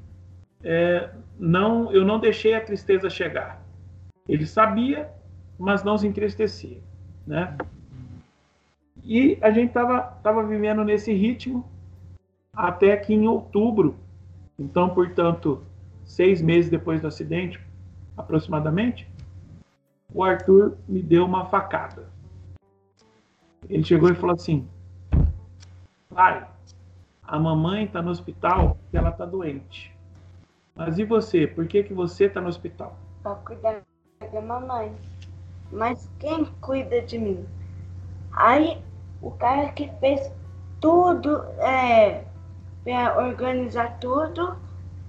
é, 0.63 1.09
não, 1.37 1.91
eu 1.91 2.05
não 2.05 2.19
deixei 2.19 2.53
a 2.53 2.61
tristeza 2.61 3.09
chegar. 3.09 3.61
Ele 4.27 4.45
sabia, 4.45 5.09
mas 5.57 5.83
não 5.83 5.97
se 5.97 6.07
entristecia, 6.07 6.81
né? 7.27 7.55
E 9.05 9.37
a 9.39 9.51
gente 9.51 9.67
estava 9.67 10.01
tava 10.23 10.43
vivendo 10.43 10.83
nesse 10.83 11.13
ritmo 11.13 11.63
até 12.51 12.97
que 12.97 13.13
em 13.13 13.27
outubro, 13.27 13.95
então, 14.57 14.89
portanto, 14.89 15.61
seis 16.03 16.41
meses 16.41 16.71
depois 16.71 17.01
do 17.01 17.07
acidente, 17.07 17.59
aproximadamente, 18.17 19.07
o 20.11 20.23
Arthur 20.23 20.75
me 20.87 21.03
deu 21.03 21.23
uma 21.23 21.45
facada. 21.45 22.09
Ele 23.69 23.83
chegou 23.83 24.09
e 24.09 24.15
falou 24.15 24.33
assim: 24.35 24.67
Pai, 26.09 26.47
a 27.21 27.37
mamãe 27.37 27.85
está 27.85 28.01
no 28.01 28.09
hospital 28.09 28.75
porque 28.81 28.97
ela 28.97 29.09
está 29.09 29.25
doente. 29.25 29.95
Mas 30.75 30.97
e 30.97 31.03
você? 31.03 31.45
Por 31.45 31.67
que, 31.67 31.83
que 31.83 31.93
você 31.93 32.25
está 32.25 32.41
no 32.41 32.47
hospital? 32.47 32.97
Para 33.21 33.35
cuidar 33.35 33.81
da 34.33 34.41
mamãe. 34.41 34.91
Mas 35.71 36.09
quem 36.19 36.45
cuida 36.61 37.01
de 37.01 37.19
mim? 37.19 37.45
Aí 38.31 38.81
o 39.25 39.31
cara 39.31 39.69
que 39.69 39.89
fez 39.99 40.31
tudo, 40.79 41.43
é, 41.59 42.23
organizar 43.17 43.97
tudo, 43.99 44.55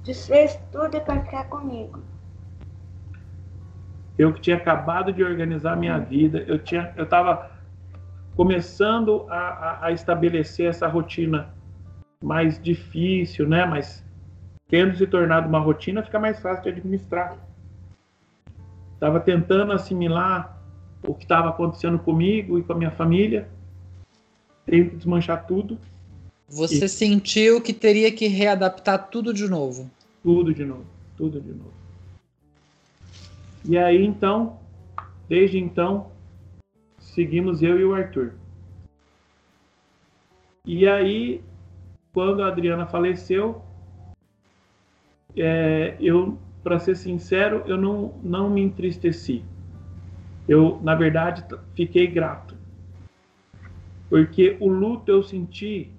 desfez 0.03 0.59
tudo 0.73 0.99
para 1.03 1.21
ficar 1.21 1.45
comigo. 1.45 2.01
Eu 4.17 4.33
que 4.33 4.41
tinha 4.41 4.57
acabado 4.57 5.13
de 5.13 5.23
organizar 5.23 5.77
minha 5.77 5.99
vida, 5.99 6.39
eu 6.49 6.59
tinha, 6.59 6.95
eu 6.97 7.05
estava 7.05 7.51
começando 8.35 9.27
a, 9.29 9.37
a, 9.37 9.87
a, 9.87 9.93
estabelecer 9.93 10.71
essa 10.71 10.89
rotina 10.89 11.51
mais 12.25 12.59
difícil, 12.59 13.47
né? 13.47 13.67
Mas 13.67 14.03
tendo 14.67 14.97
se 14.97 15.07
tornado 15.07 15.47
uma 15.47 15.59
rotina, 15.59 16.03
fica 16.03 16.19
mais 16.19 16.41
fácil 16.41 16.63
de 16.63 16.71
administrar. 16.71 17.37
Estava 18.95 19.21
tentando 19.21 19.73
assimilar 19.73 20.59
o 21.07 21.15
que 21.15 21.25
estava 21.25 21.51
acontecendo 21.51 21.99
comigo 21.99 22.59
e 22.59 22.63
com 22.63 22.73
a 22.73 22.77
minha 22.77 22.91
família, 22.91 23.55
tenho 24.67 24.91
que 24.91 24.97
desmanchar 24.97 25.47
tudo. 25.47 25.79
Você 26.49 26.85
e... 26.85 26.89
sentiu 26.89 27.61
que 27.61 27.73
teria 27.73 28.13
que 28.13 28.27
readaptar 28.27 29.09
tudo 29.09 29.33
de 29.33 29.49
novo? 29.49 29.91
Tudo 30.23 30.53
de 30.53 30.65
novo, 30.65 30.85
tudo 31.17 31.41
de 31.41 31.51
novo. 31.53 31.73
E 33.65 33.79
aí 33.79 34.05
então, 34.05 34.59
desde 35.29 35.59
então, 35.59 36.11
seguimos 37.01 37.63
eu 37.63 37.81
e 37.81 37.85
o 37.85 37.95
Arthur. 37.95 38.35
E 40.65 40.87
aí, 40.87 41.41
quando 42.13 42.43
a 42.43 42.49
Adriana 42.49 42.87
faleceu, 42.87 43.63
é, 45.37 45.97
eu, 46.01 46.37
para 46.63 46.79
ser 46.79 46.97
sincero, 46.97 47.63
eu 47.67 47.77
não, 47.77 48.15
não 48.23 48.51
me 48.51 48.61
entristeci. 48.61 49.45
Eu, 50.49 50.81
na 50.83 50.95
verdade, 50.95 51.45
fiquei 51.75 52.07
grato. 52.07 52.46
Porque 54.09 54.57
o 54.61 54.69
luto 54.69 55.11
eu 55.11 55.23
senti, 55.23 55.91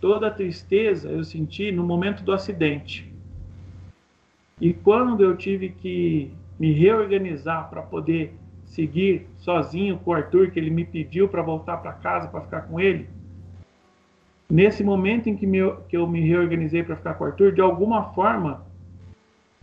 toda 0.00 0.28
a 0.28 0.30
tristeza 0.30 1.08
eu 1.08 1.24
senti 1.24 1.72
no 1.72 1.82
momento 1.82 2.22
do 2.22 2.32
acidente. 2.32 3.12
E 4.60 4.72
quando 4.72 5.22
eu 5.22 5.36
tive 5.36 5.70
que 5.70 6.30
me 6.58 6.72
reorganizar 6.72 7.68
para 7.68 7.82
poder 7.82 8.34
seguir 8.64 9.26
sozinho 9.38 9.98
com 9.98 10.10
o 10.10 10.14
Arthur, 10.14 10.50
que 10.50 10.58
ele 10.58 10.70
me 10.70 10.84
pediu 10.84 11.28
para 11.28 11.42
voltar 11.42 11.78
para 11.78 11.92
casa 11.92 12.28
para 12.28 12.40
ficar 12.40 12.62
com 12.62 12.80
ele. 12.80 13.08
Nesse 14.48 14.84
momento 14.84 15.28
em 15.28 15.36
que, 15.36 15.46
me, 15.46 15.58
que 15.88 15.96
eu 15.96 16.06
me 16.06 16.20
reorganizei 16.20 16.82
para 16.82 16.96
ficar 16.96 17.14
com 17.14 17.24
o 17.24 17.26
Arthur, 17.26 17.52
de 17.52 17.60
alguma 17.60 18.12
forma, 18.12 18.64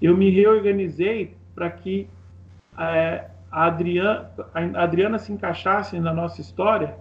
eu 0.01 0.15
me 0.15 0.29
reorganizei 0.29 1.35
para 1.55 1.69
que 1.69 2.07
é, 2.77 3.29
a, 3.51 3.65
Adriana, 3.65 4.31
a 4.53 4.83
Adriana 4.83 5.17
se 5.19 5.31
encaixasse 5.31 5.99
na 5.99 6.13
nossa 6.13 6.41
história 6.41 6.97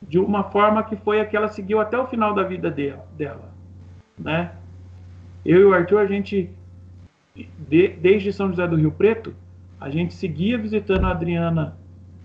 de 0.00 0.18
uma 0.18 0.44
forma 0.44 0.82
que 0.82 0.96
foi 0.96 1.20
a 1.20 1.26
que 1.26 1.36
ela 1.36 1.48
seguiu 1.48 1.80
até 1.80 1.98
o 1.98 2.06
final 2.06 2.34
da 2.34 2.42
vida 2.42 2.70
dela. 2.70 3.52
né? 4.18 4.52
Eu 5.44 5.60
e 5.60 5.64
o 5.64 5.74
Arthur, 5.74 6.00
a 6.00 6.06
gente 6.06 6.50
de, 7.68 7.88
desde 7.88 8.32
São 8.32 8.48
José 8.48 8.66
do 8.66 8.76
Rio 8.76 8.90
Preto, 8.90 9.34
a 9.80 9.88
gente 9.90 10.14
seguia 10.14 10.58
visitando 10.58 11.04
a 11.06 11.10
Adriana 11.10 11.76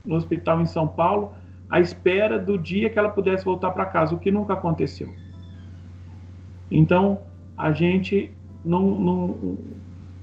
no 0.06 0.16
hospital 0.16 0.62
em 0.62 0.66
São 0.66 0.88
Paulo, 0.88 1.34
à 1.70 1.80
espera 1.80 2.40
do 2.40 2.58
dia 2.58 2.90
que 2.90 2.98
ela 2.98 3.10
pudesse 3.10 3.46
voltar 3.46 3.72
para 3.72 3.86
casa, 3.86 4.16
o 4.16 4.20
que 4.20 4.32
nunca 4.32 4.54
aconteceu. 4.54 5.14
Então, 6.70 7.22
a 7.58 7.72
gente 7.72 8.32
não, 8.66 8.82
não 9.00 9.58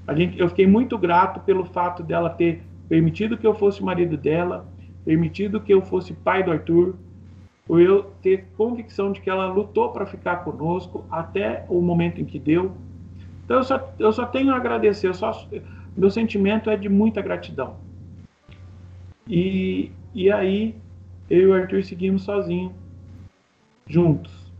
a 0.07 0.13
gente, 0.13 0.39
eu 0.39 0.49
fiquei 0.49 0.67
muito 0.67 0.97
grato 0.97 1.39
pelo 1.39 1.65
fato 1.65 2.03
dela 2.03 2.29
ter 2.29 2.63
permitido 2.89 3.37
que 3.37 3.47
eu 3.47 3.53
fosse 3.53 3.81
marido 3.83 4.17
dela, 4.17 4.67
permitido 5.05 5.61
que 5.61 5.73
eu 5.73 5.81
fosse 5.81 6.13
pai 6.13 6.43
do 6.43 6.51
Arthur, 6.51 6.95
por 7.71 7.79
eu 7.79 8.11
ter 8.21 8.47
convicção 8.57 9.13
de 9.13 9.21
que 9.21 9.29
ela 9.29 9.47
lutou 9.47 9.93
para 9.93 10.05
ficar 10.05 10.43
conosco 10.43 11.05
até 11.09 11.65
o 11.69 11.79
momento 11.79 12.19
em 12.19 12.25
que 12.25 12.37
deu, 12.37 12.75
então 13.45 13.59
eu 13.59 13.63
só, 13.63 13.93
eu 13.97 14.11
só 14.11 14.25
tenho 14.25 14.51
a 14.51 14.57
agradecer, 14.57 15.15
só, 15.15 15.47
meu 15.95 16.11
sentimento 16.11 16.69
é 16.69 16.75
de 16.75 16.89
muita 16.89 17.21
gratidão. 17.21 17.77
E, 19.25 19.89
e 20.13 20.29
aí 20.29 20.75
eu 21.29 21.39
e 21.39 21.47
o 21.47 21.53
Arthur 21.53 21.81
seguimos 21.85 22.23
sozinhos, 22.23 22.73
juntos. 23.87 24.51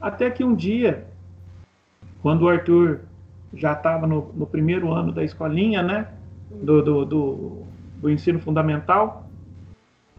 Até 0.00 0.30
que 0.30 0.42
um 0.42 0.54
dia, 0.54 1.06
quando 2.22 2.46
o 2.46 2.48
Arthur 2.48 3.00
já 3.52 3.74
estava 3.74 4.06
no, 4.06 4.32
no, 4.32 4.46
primeiro 4.46 4.90
ano 4.90 5.12
da 5.12 5.22
escolinha, 5.22 5.82
né? 5.82 6.14
Do, 6.50 6.82
do, 6.82 7.04
do, 7.04 7.62
do 7.96 8.10
ensino 8.10 8.40
fundamental, 8.40 9.19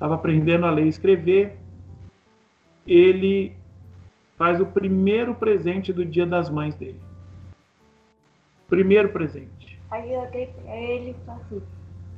estava 0.02 0.16
aprendendo 0.16 0.66
a 0.66 0.72
ler 0.72 0.86
e 0.86 0.90
escrever, 0.90 1.60
ele 2.88 3.56
faz 4.36 4.60
o 4.60 4.66
primeiro 4.66 5.36
presente 5.36 5.94
do 5.94 6.04
Dia 6.04 6.26
das 6.26 6.50
Mães 6.50 6.74
dele. 6.74 7.00
Primeiro 8.68 9.10
presente. 9.10 9.80
Aí 9.92 10.12
eu 10.12 10.28
dei 10.32 10.48
pra 10.48 10.76
ele 10.76 11.12
e 11.12 11.16
falei 11.24 11.42
assim, 11.44 11.62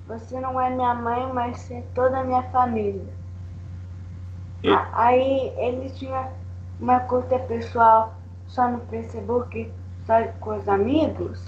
você 0.07 0.39
não 0.39 0.61
é 0.61 0.69
minha 0.69 0.93
mãe, 0.93 1.33
mas 1.33 1.59
você 1.59 1.73
é 1.73 1.83
toda 1.93 2.19
a 2.19 2.23
minha 2.23 2.43
família. 2.51 3.13
E... 4.63 4.69
Aí 4.93 5.51
ele 5.57 5.89
tinha 5.89 6.31
uma 6.79 7.01
conta 7.01 7.37
pessoal 7.37 8.15
só 8.47 8.69
no 8.69 8.79
Facebook, 8.85 9.69
só 10.05 10.25
com 10.39 10.55
os 10.55 10.69
amigos. 10.69 11.45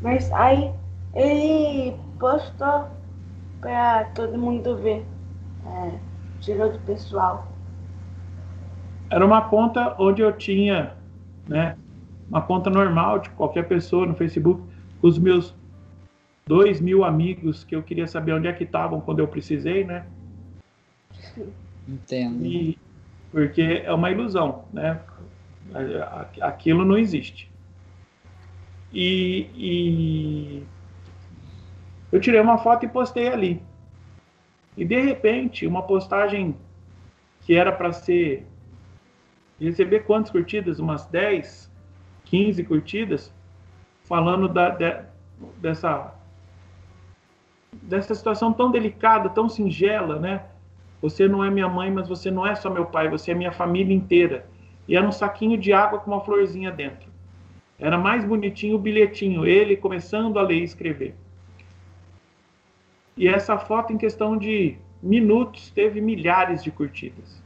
Mas 0.00 0.32
aí 0.32 0.72
ele 1.14 1.94
postou 2.18 2.88
para 3.60 4.04
todo 4.14 4.38
mundo 4.38 4.78
ver. 4.78 5.04
É, 5.66 5.98
tirou 6.40 6.70
do 6.70 6.78
pessoal 6.80 7.54
era 9.14 9.24
uma 9.24 9.42
conta 9.42 9.94
onde 9.98 10.22
eu 10.22 10.32
tinha, 10.32 10.94
né, 11.46 11.76
uma 12.28 12.42
conta 12.42 12.68
normal 12.68 13.20
de 13.20 13.30
qualquer 13.30 13.68
pessoa 13.68 14.06
no 14.06 14.14
Facebook, 14.14 14.62
os 15.00 15.18
meus 15.18 15.54
dois 16.46 16.80
mil 16.80 17.04
amigos 17.04 17.62
que 17.62 17.76
eu 17.76 17.82
queria 17.82 18.06
saber 18.06 18.32
onde 18.32 18.48
é 18.48 18.52
que 18.52 18.64
estavam 18.64 19.00
quando 19.00 19.20
eu 19.20 19.28
precisei, 19.28 19.84
né? 19.84 20.06
Entendo. 21.86 22.44
E, 22.44 22.76
porque 23.30 23.82
é 23.84 23.92
uma 23.92 24.10
ilusão, 24.10 24.64
né? 24.72 25.00
Aquilo 26.40 26.84
não 26.84 26.98
existe. 26.98 27.50
E, 28.92 29.48
e 29.54 30.62
eu 32.10 32.20
tirei 32.20 32.40
uma 32.40 32.58
foto 32.58 32.84
e 32.84 32.88
postei 32.88 33.28
ali. 33.28 33.62
E 34.76 34.84
de 34.84 35.00
repente, 35.00 35.66
uma 35.66 35.82
postagem 35.82 36.56
que 37.40 37.54
era 37.54 37.70
para 37.70 37.92
ser 37.92 38.46
receber 39.60 40.00
quantas 40.00 40.30
curtidas? 40.30 40.78
Umas 40.78 41.06
10, 41.06 41.70
15 42.24 42.64
curtidas, 42.64 43.32
falando 44.04 44.48
da, 44.48 44.70
de, 44.70 44.96
dessa, 45.58 46.14
dessa 47.72 48.14
situação 48.14 48.52
tão 48.52 48.70
delicada, 48.70 49.28
tão 49.28 49.48
singela, 49.48 50.18
né? 50.18 50.44
Você 51.00 51.28
não 51.28 51.44
é 51.44 51.50
minha 51.50 51.68
mãe, 51.68 51.90
mas 51.90 52.08
você 52.08 52.30
não 52.30 52.46
é 52.46 52.54
só 52.54 52.70
meu 52.70 52.86
pai, 52.86 53.08
você 53.08 53.30
é 53.30 53.34
minha 53.34 53.52
família 53.52 53.94
inteira. 53.94 54.46
E 54.88 54.96
era 54.96 55.06
um 55.06 55.12
saquinho 55.12 55.58
de 55.58 55.72
água 55.72 55.98
com 55.98 56.10
uma 56.10 56.20
florzinha 56.20 56.70
dentro. 56.70 57.12
Era 57.78 57.98
mais 57.98 58.24
bonitinho 58.24 58.76
o 58.76 58.78
bilhetinho, 58.78 59.44
ele 59.44 59.76
começando 59.76 60.38
a 60.38 60.42
ler 60.42 60.60
e 60.60 60.64
escrever. 60.64 61.14
E 63.16 63.28
essa 63.28 63.56
foto, 63.58 63.92
em 63.92 63.98
questão 63.98 64.36
de 64.36 64.76
minutos, 65.02 65.70
teve 65.70 66.00
milhares 66.00 66.62
de 66.62 66.70
curtidas. 66.70 67.42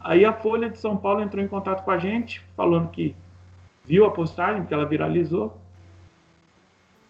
Aí 0.00 0.24
a 0.24 0.32
Folha 0.32 0.70
de 0.70 0.78
São 0.78 0.96
Paulo 0.96 1.20
entrou 1.20 1.42
em 1.42 1.48
contato 1.48 1.84
com 1.84 1.90
a 1.90 1.98
gente, 1.98 2.44
falando 2.56 2.90
que 2.90 3.16
viu 3.84 4.04
a 4.06 4.10
postagem, 4.10 4.64
que 4.64 4.72
ela 4.72 4.86
viralizou, 4.86 5.58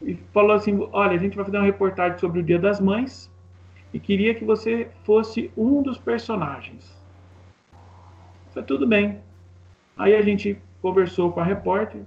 e 0.00 0.14
falou 0.32 0.52
assim: 0.52 0.88
Olha, 0.92 1.12
a 1.12 1.18
gente 1.18 1.36
vai 1.36 1.44
fazer 1.44 1.58
uma 1.58 1.66
reportagem 1.66 2.18
sobre 2.18 2.40
o 2.40 2.42
Dia 2.42 2.58
das 2.58 2.80
Mães 2.80 3.30
e 3.92 3.98
queria 3.98 4.34
que 4.34 4.44
você 4.44 4.88
fosse 5.04 5.50
um 5.56 5.82
dos 5.82 5.98
personagens. 5.98 6.96
Foi 8.52 8.62
tudo 8.62 8.86
bem. 8.86 9.20
Aí 9.96 10.14
a 10.14 10.22
gente 10.22 10.58
conversou 10.80 11.32
com 11.32 11.40
a 11.40 11.44
repórter. 11.44 12.02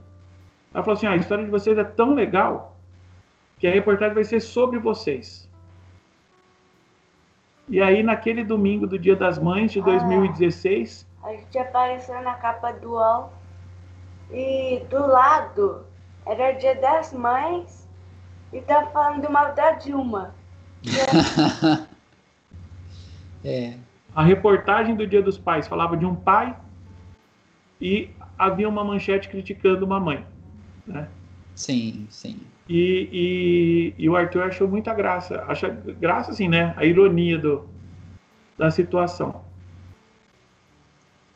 Ela 0.74 0.84
falou 0.84 0.98
assim: 0.98 1.06
ah, 1.06 1.12
a 1.12 1.18
história 1.18 1.44
de 1.44 1.52
vocês 1.52 1.78
é 1.78 1.84
tão 1.84 2.14
legal 2.14 2.71
que 3.62 3.68
a 3.68 3.72
reportagem 3.72 4.16
vai 4.16 4.24
ser 4.24 4.40
sobre 4.40 4.80
vocês. 4.80 5.48
E 7.70 7.80
aí, 7.80 8.02
naquele 8.02 8.44
domingo 8.44 8.88
do 8.88 8.98
Dia 8.98 9.16
das 9.16 9.38
Mães 9.38 9.72
de 9.72 9.80
2016. 9.84 11.08
Ah, 11.22 11.28
a 11.28 11.34
gente 11.34 11.60
apareceu 11.60 12.20
na 12.24 12.34
capa 12.34 12.72
do 12.72 12.94
UOL 12.94 13.32
e 14.32 14.82
do 14.90 15.06
lado 15.06 15.86
era 16.26 16.54
Dia 16.54 16.74
das 16.74 17.14
Mães 17.14 17.88
e 18.52 18.60
tá 18.62 18.88
falando 18.88 19.30
mal 19.30 19.54
da 19.54 19.74
Dilma. 19.74 20.34
é. 23.46 23.78
A 24.16 24.24
reportagem 24.24 24.96
do 24.96 25.06
Dia 25.06 25.22
dos 25.22 25.38
Pais 25.38 25.68
falava 25.68 25.96
de 25.96 26.06
um 26.06 26.16
pai 26.16 26.58
e 27.80 28.10
havia 28.40 28.68
uma 28.68 28.84
manchete 28.84 29.30
criticando 29.30 29.86
uma 29.86 30.00
mãe. 30.00 30.26
Né? 30.88 31.08
Sim, 31.54 32.08
sim. 32.10 32.42
E, 32.74 33.10
e, 33.12 33.94
e, 34.06 34.10
o 34.10 34.16
Arthur 34.16 34.44
achou 34.44 34.66
muita 34.66 34.94
graça, 34.94 35.44
acha 35.46 35.68
graça 35.68 36.32
assim, 36.32 36.48
né? 36.48 36.74
A 36.78 36.86
ironia 36.86 37.38
do, 37.38 37.68
da 38.58 38.72
situação. 38.72 39.42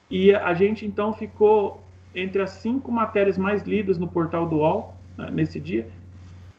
E 0.09 0.33
a 0.33 0.53
gente 0.53 0.85
então 0.85 1.11
ficou 1.11 1.83
entre 2.15 2.41
as 2.41 2.51
cinco 2.51 2.89
matérias 2.89 3.37
mais 3.37 3.63
lidas 3.63 3.97
no 3.97 4.07
portal 4.07 4.47
do 4.47 4.59
UOL 4.59 4.95
né, 5.17 5.29
nesse 5.29 5.59
dia. 5.59 5.89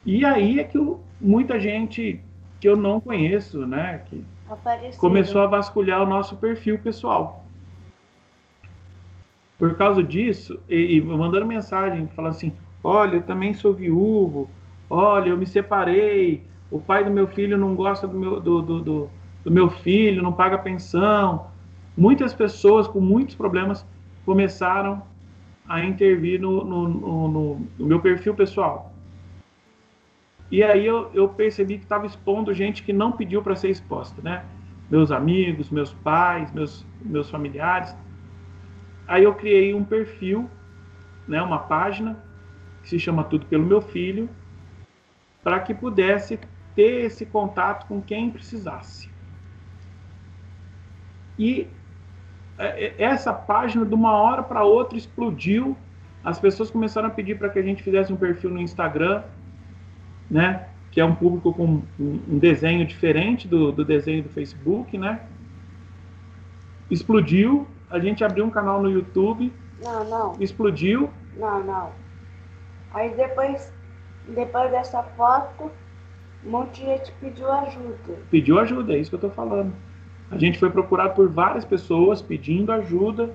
E 0.04 0.26
aí 0.26 0.60
é 0.60 0.64
que 0.64 0.78
muita 1.18 1.58
gente 1.58 2.20
que 2.60 2.68
eu 2.68 2.76
não 2.76 3.00
conheço, 3.00 3.66
né, 3.66 4.02
que 4.04 4.22
começou 4.98 5.40
a 5.40 5.46
vasculhar 5.46 6.02
o 6.02 6.06
nosso 6.06 6.36
perfil 6.36 6.78
pessoal. 6.78 7.46
Por 9.58 9.74
causa 9.74 10.02
disso, 10.02 10.60
e, 10.68 10.96
e 10.96 11.00
mandando 11.00 11.46
mensagem, 11.46 12.06
falando 12.08 12.32
assim: 12.32 12.52
olha, 12.84 13.16
eu 13.16 13.22
também 13.22 13.54
sou 13.54 13.72
viúvo, 13.72 14.50
olha, 14.88 15.30
eu 15.30 15.36
me 15.36 15.46
separei, 15.46 16.44
o 16.70 16.80
pai 16.80 17.04
do 17.04 17.10
meu 17.10 17.26
filho 17.26 17.56
não 17.56 17.74
gosta 17.74 18.06
do 18.06 18.18
meu, 18.18 18.40
do, 18.40 18.62
do, 18.62 18.80
do, 18.80 19.10
do 19.44 19.50
meu 19.50 19.70
filho, 19.70 20.22
não 20.22 20.32
paga 20.32 20.58
pensão. 20.58 21.46
Muitas 21.96 22.34
pessoas 22.34 22.86
com 22.86 23.00
muitos 23.00 23.34
problemas 23.34 23.86
começaram 24.24 25.02
a 25.68 25.84
intervir 25.84 26.40
no, 26.40 26.64
no, 26.64 26.88
no, 26.88 27.60
no 27.78 27.86
meu 27.86 28.00
perfil 28.00 28.34
pessoal. 28.34 28.92
E 30.50 30.62
aí 30.62 30.86
eu, 30.86 31.10
eu 31.12 31.28
percebi 31.28 31.76
que 31.78 31.84
estava 31.84 32.06
expondo 32.06 32.54
gente 32.54 32.82
que 32.82 32.92
não 32.92 33.12
pediu 33.12 33.42
para 33.42 33.56
ser 33.56 33.70
exposta, 33.70 34.22
né? 34.22 34.44
Meus 34.88 35.10
amigos, 35.10 35.70
meus 35.70 35.92
pais, 35.92 36.52
meus, 36.52 36.86
meus 37.00 37.28
familiares. 37.28 37.96
Aí 39.08 39.24
eu 39.24 39.34
criei 39.34 39.74
um 39.74 39.84
perfil, 39.84 40.48
né, 41.26 41.42
uma 41.42 41.58
página, 41.58 42.16
que 42.82 42.88
se 42.88 42.98
chama 42.98 43.24
Tudo 43.24 43.46
pelo 43.46 43.64
Meu 43.64 43.80
Filho, 43.80 44.28
para 45.46 45.60
que 45.60 45.72
pudesse 45.72 46.40
ter 46.74 47.04
esse 47.04 47.24
contato 47.24 47.86
com 47.86 48.02
quem 48.02 48.32
precisasse. 48.32 49.08
E 51.38 51.68
é, 52.58 52.86
é, 52.86 52.94
essa 52.98 53.32
página, 53.32 53.86
de 53.86 53.94
uma 53.94 54.10
hora 54.10 54.42
para 54.42 54.64
outra, 54.64 54.98
explodiu. 54.98 55.76
As 56.24 56.40
pessoas 56.40 56.68
começaram 56.68 57.06
a 57.06 57.12
pedir 57.12 57.38
para 57.38 57.48
que 57.48 57.60
a 57.60 57.62
gente 57.62 57.80
fizesse 57.80 58.12
um 58.12 58.16
perfil 58.16 58.50
no 58.50 58.60
Instagram, 58.60 59.22
né? 60.28 60.66
Que 60.90 61.00
é 61.00 61.04
um 61.04 61.14
público 61.14 61.54
com 61.54 61.80
um 61.96 62.38
desenho 62.40 62.84
diferente 62.84 63.46
do, 63.46 63.70
do 63.70 63.84
desenho 63.84 64.24
do 64.24 64.28
Facebook, 64.30 64.98
né? 64.98 65.20
Explodiu. 66.90 67.68
A 67.88 68.00
gente 68.00 68.24
abriu 68.24 68.44
um 68.44 68.50
canal 68.50 68.82
no 68.82 68.90
YouTube. 68.90 69.52
Não, 69.80 70.10
não. 70.10 70.32
Explodiu. 70.40 71.08
Não, 71.36 71.62
não. 71.62 71.92
Aí 72.92 73.14
depois, 73.14 73.72
depois 74.32 74.70
dessa 74.70 75.02
foto, 75.02 75.70
um 76.44 76.50
monte 76.50 76.80
de 76.80 76.86
gente 76.86 77.12
pediu 77.20 77.50
ajuda. 77.50 78.18
Pediu 78.30 78.58
ajuda, 78.58 78.94
é 78.94 78.98
isso 78.98 79.10
que 79.10 79.16
eu 79.16 79.20
tô 79.20 79.30
falando. 79.30 79.72
A 80.30 80.38
gente 80.38 80.58
foi 80.58 80.70
procurado 80.70 81.14
por 81.14 81.28
várias 81.28 81.64
pessoas 81.64 82.20
pedindo 82.20 82.72
ajuda, 82.72 83.32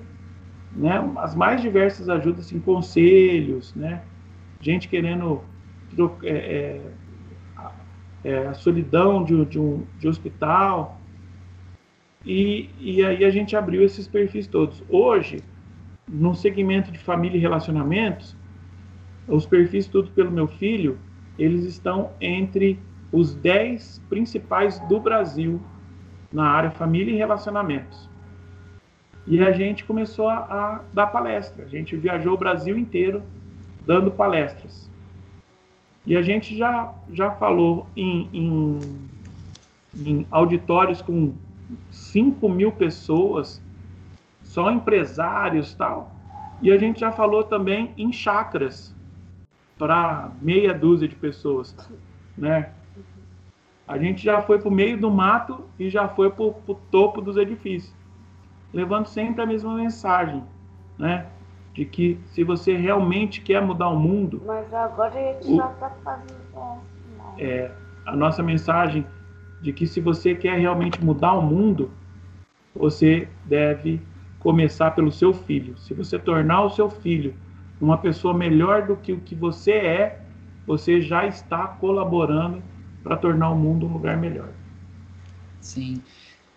né? 0.74 1.12
As 1.16 1.34
mais 1.34 1.60
diversas 1.60 2.08
ajudas, 2.08 2.46
assim, 2.46 2.60
conselhos, 2.60 3.74
né? 3.74 4.02
Gente 4.60 4.88
querendo 4.88 5.42
é, 6.22 6.30
é, 6.30 6.80
é, 8.24 8.46
a 8.46 8.54
solidão 8.54 9.24
de, 9.24 9.44
de, 9.46 9.58
um 9.58 9.84
de 9.98 10.08
hospital. 10.08 11.00
E, 12.24 12.70
e 12.78 13.04
aí 13.04 13.24
a 13.24 13.30
gente 13.30 13.56
abriu 13.56 13.82
esses 13.82 14.06
perfis 14.06 14.46
todos. 14.46 14.82
Hoje, 14.88 15.40
no 16.08 16.34
segmento 16.34 16.92
de 16.92 16.98
família 16.98 17.36
e 17.36 17.40
relacionamentos, 17.40 18.36
os 19.36 19.46
perfis 19.46 19.86
tudo 19.86 20.10
pelo 20.10 20.30
meu 20.30 20.46
filho, 20.46 20.98
eles 21.38 21.64
estão 21.64 22.10
entre 22.20 22.78
os 23.10 23.34
10 23.34 24.02
principais 24.08 24.78
do 24.80 25.00
Brasil 25.00 25.60
na 26.30 26.48
área 26.48 26.70
família 26.70 27.12
e 27.12 27.16
relacionamentos. 27.16 28.08
E 29.26 29.42
a 29.42 29.52
gente 29.52 29.84
começou 29.84 30.28
a, 30.28 30.36
a 30.36 30.80
dar 30.92 31.06
palestra. 31.06 31.64
A 31.64 31.68
gente 31.68 31.96
viajou 31.96 32.34
o 32.34 32.36
Brasil 32.36 32.76
inteiro 32.76 33.22
dando 33.86 34.10
palestras. 34.10 34.90
E 36.04 36.16
a 36.16 36.22
gente 36.22 36.56
já, 36.56 36.92
já 37.12 37.30
falou 37.30 37.86
em, 37.96 38.28
em, 38.32 38.78
em 39.94 40.26
auditórios 40.30 41.00
com 41.00 41.32
5 41.90 42.48
mil 42.48 42.72
pessoas, 42.72 43.62
só 44.42 44.70
empresários 44.70 45.74
tal. 45.74 46.12
E 46.60 46.70
a 46.70 46.76
gente 46.76 47.00
já 47.00 47.12
falou 47.12 47.44
também 47.44 47.92
em 47.96 48.12
chacras 48.12 48.94
para 49.78 50.30
meia 50.40 50.72
dúzia 50.74 51.08
de 51.08 51.16
pessoas, 51.16 51.74
né? 52.36 52.70
A 53.86 53.98
gente 53.98 54.22
já 54.22 54.40
foi 54.40 54.58
para 54.58 54.68
o 54.68 54.72
meio 54.72 54.98
do 54.98 55.10
mato 55.10 55.64
e 55.78 55.90
já 55.90 56.08
foi 56.08 56.30
para 56.30 56.44
o 56.44 56.80
topo 56.90 57.20
dos 57.20 57.36
edifícios, 57.36 57.94
levando 58.72 59.06
sempre 59.06 59.42
a 59.42 59.46
mesma 59.46 59.74
mensagem, 59.74 60.42
né? 60.98 61.26
De 61.74 61.84
que 61.84 62.20
se 62.26 62.44
você 62.44 62.76
realmente 62.76 63.40
quer 63.40 63.60
mudar 63.60 63.88
o 63.88 63.98
mundo. 63.98 64.42
Mas 64.46 64.72
agora 64.72 65.08
a 65.08 65.32
gente 65.32 65.50
o, 65.50 65.56
já 65.56 65.70
está 65.72 65.90
fazendo 66.04 66.32
isso. 66.48 66.92
É, 67.38 67.70
a 68.06 68.14
nossa 68.14 68.42
mensagem 68.42 69.06
de 69.60 69.72
que 69.72 69.86
se 69.86 70.00
você 70.00 70.34
quer 70.34 70.58
realmente 70.58 71.02
mudar 71.02 71.32
o 71.34 71.42
mundo, 71.42 71.90
você 72.74 73.28
deve 73.44 74.00
começar 74.38 74.90
pelo 74.90 75.12
seu 75.12 75.32
filho. 75.32 75.78
Se 75.78 75.94
você 75.94 76.18
tornar 76.18 76.62
o 76.62 76.70
seu 76.70 76.90
filho 76.90 77.34
uma 77.82 77.98
pessoa 77.98 78.32
melhor 78.32 78.86
do 78.86 78.96
que 78.96 79.12
o 79.12 79.20
que 79.20 79.34
você 79.34 79.72
é, 79.72 80.20
você 80.64 81.02
já 81.02 81.26
está 81.26 81.66
colaborando 81.66 82.62
para 83.02 83.16
tornar 83.16 83.50
o 83.50 83.56
mundo 83.56 83.86
um 83.86 83.92
lugar 83.92 84.16
melhor. 84.16 84.48
Sim. 85.60 86.00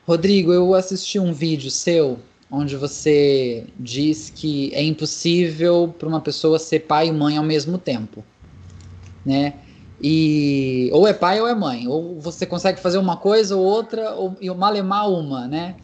Rodrigo, 0.05 0.53
eu 0.53 0.75
assisti 0.75 1.19
um 1.19 1.33
vídeo 1.33 1.71
seu 1.71 2.19
onde 2.49 2.75
você 2.75 3.65
diz 3.79 4.29
que 4.29 4.71
é 4.75 4.83
impossível 4.83 5.93
para 5.97 6.07
uma 6.07 6.21
pessoa 6.21 6.59
ser 6.59 6.81
pai 6.81 7.07
e 7.07 7.11
mãe 7.11 7.38
ao 7.38 7.43
mesmo 7.43 7.79
tempo, 7.79 8.23
né? 9.25 9.55
E 9.99 10.89
ou 10.93 11.07
é 11.07 11.13
pai 11.13 11.41
ou 11.41 11.47
é 11.47 11.55
mãe, 11.55 11.88
ou 11.88 12.19
você 12.21 12.45
consegue 12.45 12.79
fazer 12.79 12.99
uma 12.99 13.17
coisa 13.17 13.55
ou 13.55 13.63
outra, 13.63 14.11
ou 14.11 14.38
e 14.39 14.47
malemar 14.51 15.09
uma, 15.09 15.47
né? 15.47 15.75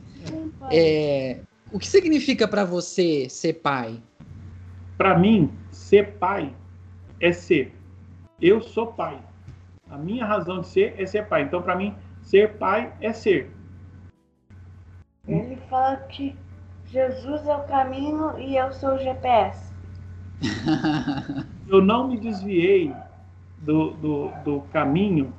É, 0.69 1.39
o 1.71 1.79
que 1.79 1.87
significa 1.87 2.47
para 2.47 2.63
você 2.63 3.27
ser 3.27 3.53
pai? 3.53 3.99
Para 5.01 5.17
mim, 5.17 5.51
ser 5.71 6.19
pai 6.19 6.53
é 7.19 7.31
ser. 7.31 7.75
Eu 8.39 8.61
sou 8.61 8.85
pai. 8.85 9.17
A 9.89 9.97
minha 9.97 10.23
razão 10.23 10.61
de 10.61 10.67
ser 10.67 10.93
é 10.95 11.07
ser 11.07 11.25
pai. 11.25 11.41
Então, 11.41 11.59
para 11.59 11.75
mim, 11.75 11.95
ser 12.21 12.59
pai 12.59 12.93
é 13.01 13.11
ser. 13.11 13.49
Ele 15.27 15.55
fala 15.71 15.95
que 15.95 16.35
Jesus 16.85 17.47
é 17.47 17.55
o 17.55 17.63
caminho 17.63 18.37
e 18.37 18.55
eu 18.55 18.71
sou 18.73 18.93
o 18.93 18.99
GPS. 18.99 19.73
eu 21.67 21.81
não 21.81 22.07
me 22.07 22.19
desviei 22.19 22.93
do, 23.57 23.93
do, 23.93 24.27
do 24.43 24.61
caminho, 24.71 25.33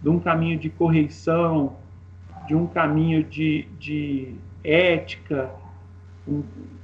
de 0.00 0.08
um 0.08 0.18
caminho 0.18 0.58
de 0.58 0.68
correção, 0.68 1.76
de 2.48 2.56
um 2.56 2.66
caminho 2.66 3.22
de, 3.22 3.68
de 3.78 4.34
ética, 4.64 5.48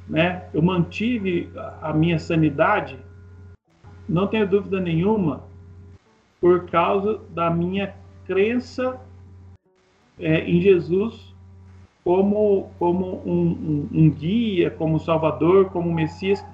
né? 0.08 0.48
Eu 0.52 0.62
mantive 0.62 1.50
a 1.82 1.92
minha 1.92 2.18
sanidade, 2.18 2.98
não 4.08 4.26
tenho 4.26 4.46
dúvida 4.46 4.80
nenhuma, 4.80 5.42
por 6.40 6.66
causa 6.68 7.20
da 7.30 7.50
minha 7.50 7.94
crença 8.24 9.00
é, 10.18 10.40
em 10.40 10.60
Jesus 10.60 11.34
como, 12.04 12.70
como 12.78 13.20
um, 13.26 13.40
um, 13.42 13.88
um, 13.92 14.10
guia, 14.10 14.70
como 14.70 15.00
Salvador, 15.00 15.70
como 15.70 15.92
Messias, 15.92 16.44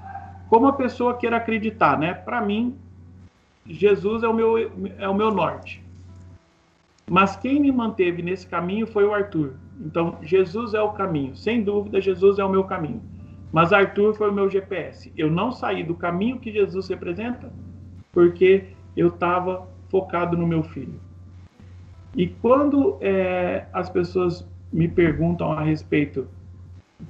como 0.48 0.66
a 0.66 0.72
pessoa 0.72 1.14
queira 1.14 1.36
acreditar, 1.36 1.98
né? 1.98 2.14
Para 2.14 2.40
mim, 2.40 2.74
Jesus 3.66 4.22
é 4.22 4.28
o, 4.28 4.32
meu, 4.32 4.56
é 4.98 5.08
o 5.08 5.14
meu 5.14 5.30
norte. 5.30 5.84
Mas 7.10 7.36
quem 7.36 7.60
me 7.60 7.70
manteve 7.70 8.22
nesse 8.22 8.46
caminho 8.46 8.86
foi 8.86 9.04
o 9.04 9.12
Arthur. 9.12 9.54
Então, 9.78 10.16
Jesus 10.22 10.72
é 10.72 10.80
o 10.80 10.92
caminho. 10.92 11.36
Sem 11.36 11.62
dúvida, 11.62 12.00
Jesus 12.00 12.38
é 12.38 12.44
o 12.44 12.48
meu 12.48 12.64
caminho. 12.64 13.02
Mas 13.52 13.72
Arthur 13.72 14.14
foi 14.14 14.30
o 14.30 14.32
meu 14.32 14.48
GPS. 14.48 15.12
Eu 15.16 15.30
não 15.30 15.52
saí 15.52 15.84
do 15.84 15.94
caminho 15.94 16.40
que 16.40 16.50
Jesus 16.50 16.88
representa 16.88 17.52
porque 18.10 18.68
eu 18.96 19.08
estava 19.08 19.68
focado 19.88 20.36
no 20.36 20.46
meu 20.46 20.62
filho. 20.62 20.98
E 22.16 22.26
quando 22.26 22.98
é, 23.00 23.66
as 23.72 23.90
pessoas 23.90 24.46
me 24.72 24.88
perguntam 24.88 25.52
a 25.52 25.62
respeito 25.62 26.28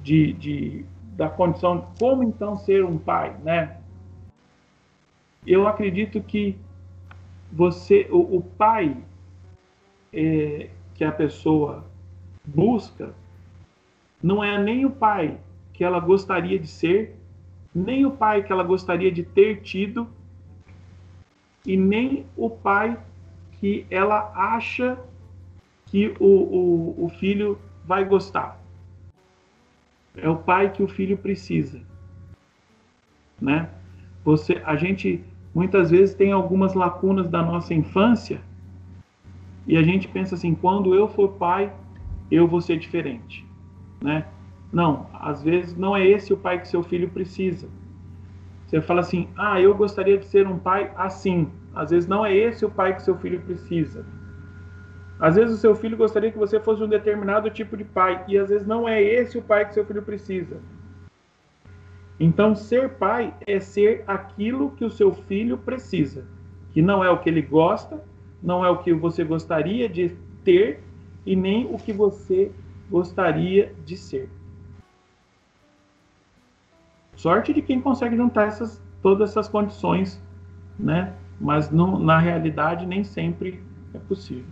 de, 0.01 0.33
de, 0.33 0.85
da 1.15 1.29
condição 1.29 1.79
de 1.79 1.99
como 1.99 2.23
então 2.23 2.57
ser 2.57 2.83
um 2.83 2.97
pai, 2.97 3.35
né? 3.43 3.77
Eu 5.45 5.67
acredito 5.67 6.21
que 6.21 6.57
você, 7.51 8.07
o, 8.09 8.37
o 8.37 8.41
pai 8.41 8.97
é, 10.11 10.69
que 10.95 11.03
a 11.03 11.11
pessoa 11.11 11.85
busca, 12.45 13.13
não 14.21 14.43
é 14.43 14.57
nem 14.57 14.85
o 14.85 14.89
pai 14.89 15.37
que 15.73 15.83
ela 15.83 15.99
gostaria 15.99 16.57
de 16.59 16.67
ser, 16.67 17.17
nem 17.73 18.05
o 18.05 18.11
pai 18.11 18.43
que 18.43 18.51
ela 18.51 18.63
gostaria 18.63 19.11
de 19.11 19.23
ter 19.23 19.61
tido, 19.61 20.07
e 21.65 21.75
nem 21.75 22.25
o 22.37 22.49
pai 22.49 22.97
que 23.59 23.85
ela 23.89 24.31
acha 24.35 24.97
que 25.87 26.13
o, 26.19 26.25
o, 26.25 27.05
o 27.05 27.09
filho 27.09 27.57
vai 27.85 28.05
gostar. 28.05 28.61
É 30.15 30.29
o 30.29 30.35
pai 30.35 30.71
que 30.71 30.83
o 30.83 30.87
filho 30.87 31.17
precisa, 31.17 31.81
né? 33.41 33.69
Você, 34.23 34.61
a 34.63 34.75
gente 34.75 35.23
muitas 35.53 35.91
vezes 35.91 36.15
tem 36.15 36.31
algumas 36.31 36.73
lacunas 36.73 37.29
da 37.29 37.41
nossa 37.41 37.73
infância 37.73 38.41
e 39.65 39.77
a 39.77 39.83
gente 39.83 40.07
pensa 40.07 40.35
assim, 40.35 40.53
quando 40.53 40.93
eu 40.93 41.07
for 41.07 41.29
pai, 41.33 41.73
eu 42.29 42.47
vou 42.47 42.61
ser 42.61 42.77
diferente, 42.77 43.45
né? 44.01 44.25
Não, 44.73 45.07
às 45.13 45.43
vezes 45.43 45.77
não 45.77 45.95
é 45.95 46.03
esse 46.05 46.33
o 46.33 46.37
pai 46.37 46.59
que 46.59 46.67
seu 46.67 46.81
filho 46.81 47.07
precisa. 47.07 47.69
Você 48.65 48.81
fala 48.81 49.01
assim, 49.01 49.29
ah, 49.37 49.61
eu 49.61 49.75
gostaria 49.75 50.17
de 50.17 50.25
ser 50.25 50.47
um 50.47 50.57
pai 50.57 50.91
assim. 50.95 51.47
Às 51.75 51.91
vezes 51.91 52.09
não 52.09 52.25
é 52.25 52.35
esse 52.35 52.65
o 52.65 52.71
pai 52.71 52.95
que 52.95 53.03
seu 53.03 53.15
filho 53.19 53.39
precisa. 53.41 54.03
Às 55.19 55.35
vezes 55.35 55.55
o 55.55 55.59
seu 55.59 55.75
filho 55.75 55.95
gostaria 55.95 56.31
que 56.31 56.39
você 56.39 56.59
fosse 56.59 56.81
um 56.81 56.87
determinado 56.87 57.51
tipo 57.51 57.77
de 57.77 57.83
pai 57.83 58.25
e 58.27 58.35
às 58.35 58.49
vezes 58.49 58.65
não 58.65 58.89
é 58.89 58.99
esse 58.99 59.37
o 59.37 59.43
pai 59.43 59.67
que 59.67 59.75
seu 59.75 59.85
filho 59.85 60.01
precisa. 60.01 60.57
Então, 62.19 62.55
ser 62.55 62.89
pai 62.95 63.31
é 63.45 63.59
ser 63.59 64.03
aquilo 64.07 64.71
que 64.71 64.83
o 64.83 64.89
seu 64.89 65.13
filho 65.13 65.57
precisa, 65.57 66.25
que 66.71 66.81
não 66.81 67.03
é 67.03 67.11
o 67.11 67.19
que 67.19 67.29
ele 67.29 67.41
gosta, 67.43 68.03
não 68.41 68.65
é 68.65 68.69
o 68.69 68.77
que 68.77 68.91
você 68.91 69.23
gostaria 69.23 69.87
de 69.87 70.15
ter 70.43 70.81
e 71.25 71.35
nem 71.35 71.67
o 71.71 71.77
que 71.77 71.93
você 71.93 72.51
gostaria 72.89 73.71
de 73.85 73.95
ser. 73.97 74.29
Sorte 77.23 77.53
de 77.53 77.61
quem 77.61 77.79
consegue 77.79 78.17
juntar 78.17 78.49
essas, 78.49 78.81
todas 79.01 79.29
essas 79.29 79.47
condições, 79.47 80.21
né? 80.77 81.13
Mas 81.39 81.71
não, 81.71 81.97
na 81.97 82.19
realidade 82.19 82.85
nem 82.85 83.05
sempre 83.05 83.63
é 83.93 83.97
possível. 83.97 84.43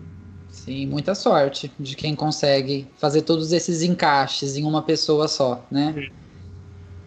Sim, 0.48 0.88
muita 0.88 1.14
sorte 1.14 1.70
de 1.78 1.98
quem 1.98 2.16
consegue 2.16 2.88
fazer 2.96 3.24
todos 3.24 3.52
esses 3.52 3.84
encaixes 3.84 4.56
em 4.56 4.64
uma 4.64 4.82
pessoa 4.82 5.28
só, 5.28 5.66
né? 5.70 5.94
Sim. 5.94 6.14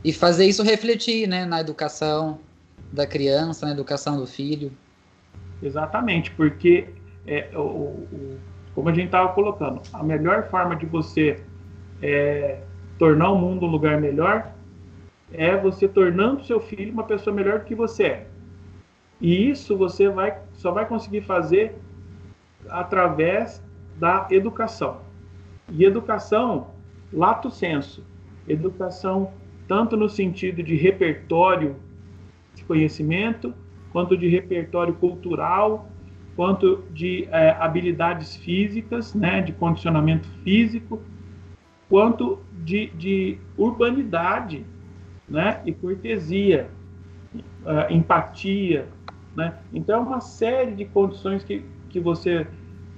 E 0.05 0.13
fazer 0.13 0.45
isso 0.45 0.63
refletir, 0.63 1.27
né, 1.27 1.47
na 1.47 1.63
educação 1.63 2.41
da 2.93 3.07
criança, 3.07 3.65
na 3.65 3.73
educação 3.73 4.19
do 4.19 4.27
filho. 4.27 4.71
Exatamente, 5.63 6.31
porque 6.33 6.89
é, 7.27 7.49
o, 7.55 7.61
o, 7.61 8.39
como 8.75 8.91
a 8.91 8.93
gente 8.93 9.07
estava 9.07 9.33
colocando, 9.33 9.81
a 9.95 10.03
melhor 10.03 10.47
forma 10.51 10.77
de 10.77 10.85
você 10.85 11.43
é, 12.03 12.61
tornar 12.99 13.31
o 13.31 13.39
mundo 13.39 13.65
um 13.65 13.71
lugar 13.71 13.99
melhor 13.99 14.54
é 15.37 15.57
você 15.57 15.87
tornando 15.87 16.45
seu 16.45 16.61
filho 16.61 16.93
uma 16.93 17.05
pessoa 17.05 17.35
melhor 17.35 17.61
do 17.61 17.65
que 17.65 17.75
você 17.75 18.05
é. 18.05 18.27
E 19.21 19.51
isso 19.51 19.77
você 19.77 20.09
vai, 20.09 20.39
só 20.53 20.71
vai 20.71 20.87
conseguir 20.87 21.23
fazer 21.23 21.77
através 22.69 23.63
da 23.99 24.27
educação. 24.31 25.01
E 25.71 25.85
educação, 25.85 26.69
lato 27.13 27.51
senso, 27.51 28.05
educação 28.47 29.33
tanto 29.67 29.97
no 29.97 30.09
sentido 30.09 30.63
de 30.63 30.77
repertório 30.77 31.77
de 32.55 32.65
conhecimento, 32.65 33.55
quanto 33.93 34.17
de 34.17 34.29
repertório 34.29 34.95
cultural, 34.95 35.89
quanto 36.37 36.85
de 36.93 37.29
é, 37.31 37.51
habilidades 37.51 38.37
físicas, 38.37 39.15
né, 39.15 39.41
de 39.41 39.53
condicionamento 39.53 40.29
físico, 40.43 41.01
quanto 41.89 42.41
de, 42.53 42.89
de 42.91 43.39
urbanidade 43.57 44.67
né, 45.29 45.61
e 45.65 45.73
cortesia, 45.73 46.69
uh, 47.35 47.93
empatia. 47.93 48.87
Né? 49.37 49.55
Então, 49.73 49.97
é 49.97 50.07
uma 50.07 50.21
série 50.21 50.73
de 50.73 50.85
condições 50.85 51.43
que, 51.43 51.65
que 51.89 52.01
você 52.01 52.47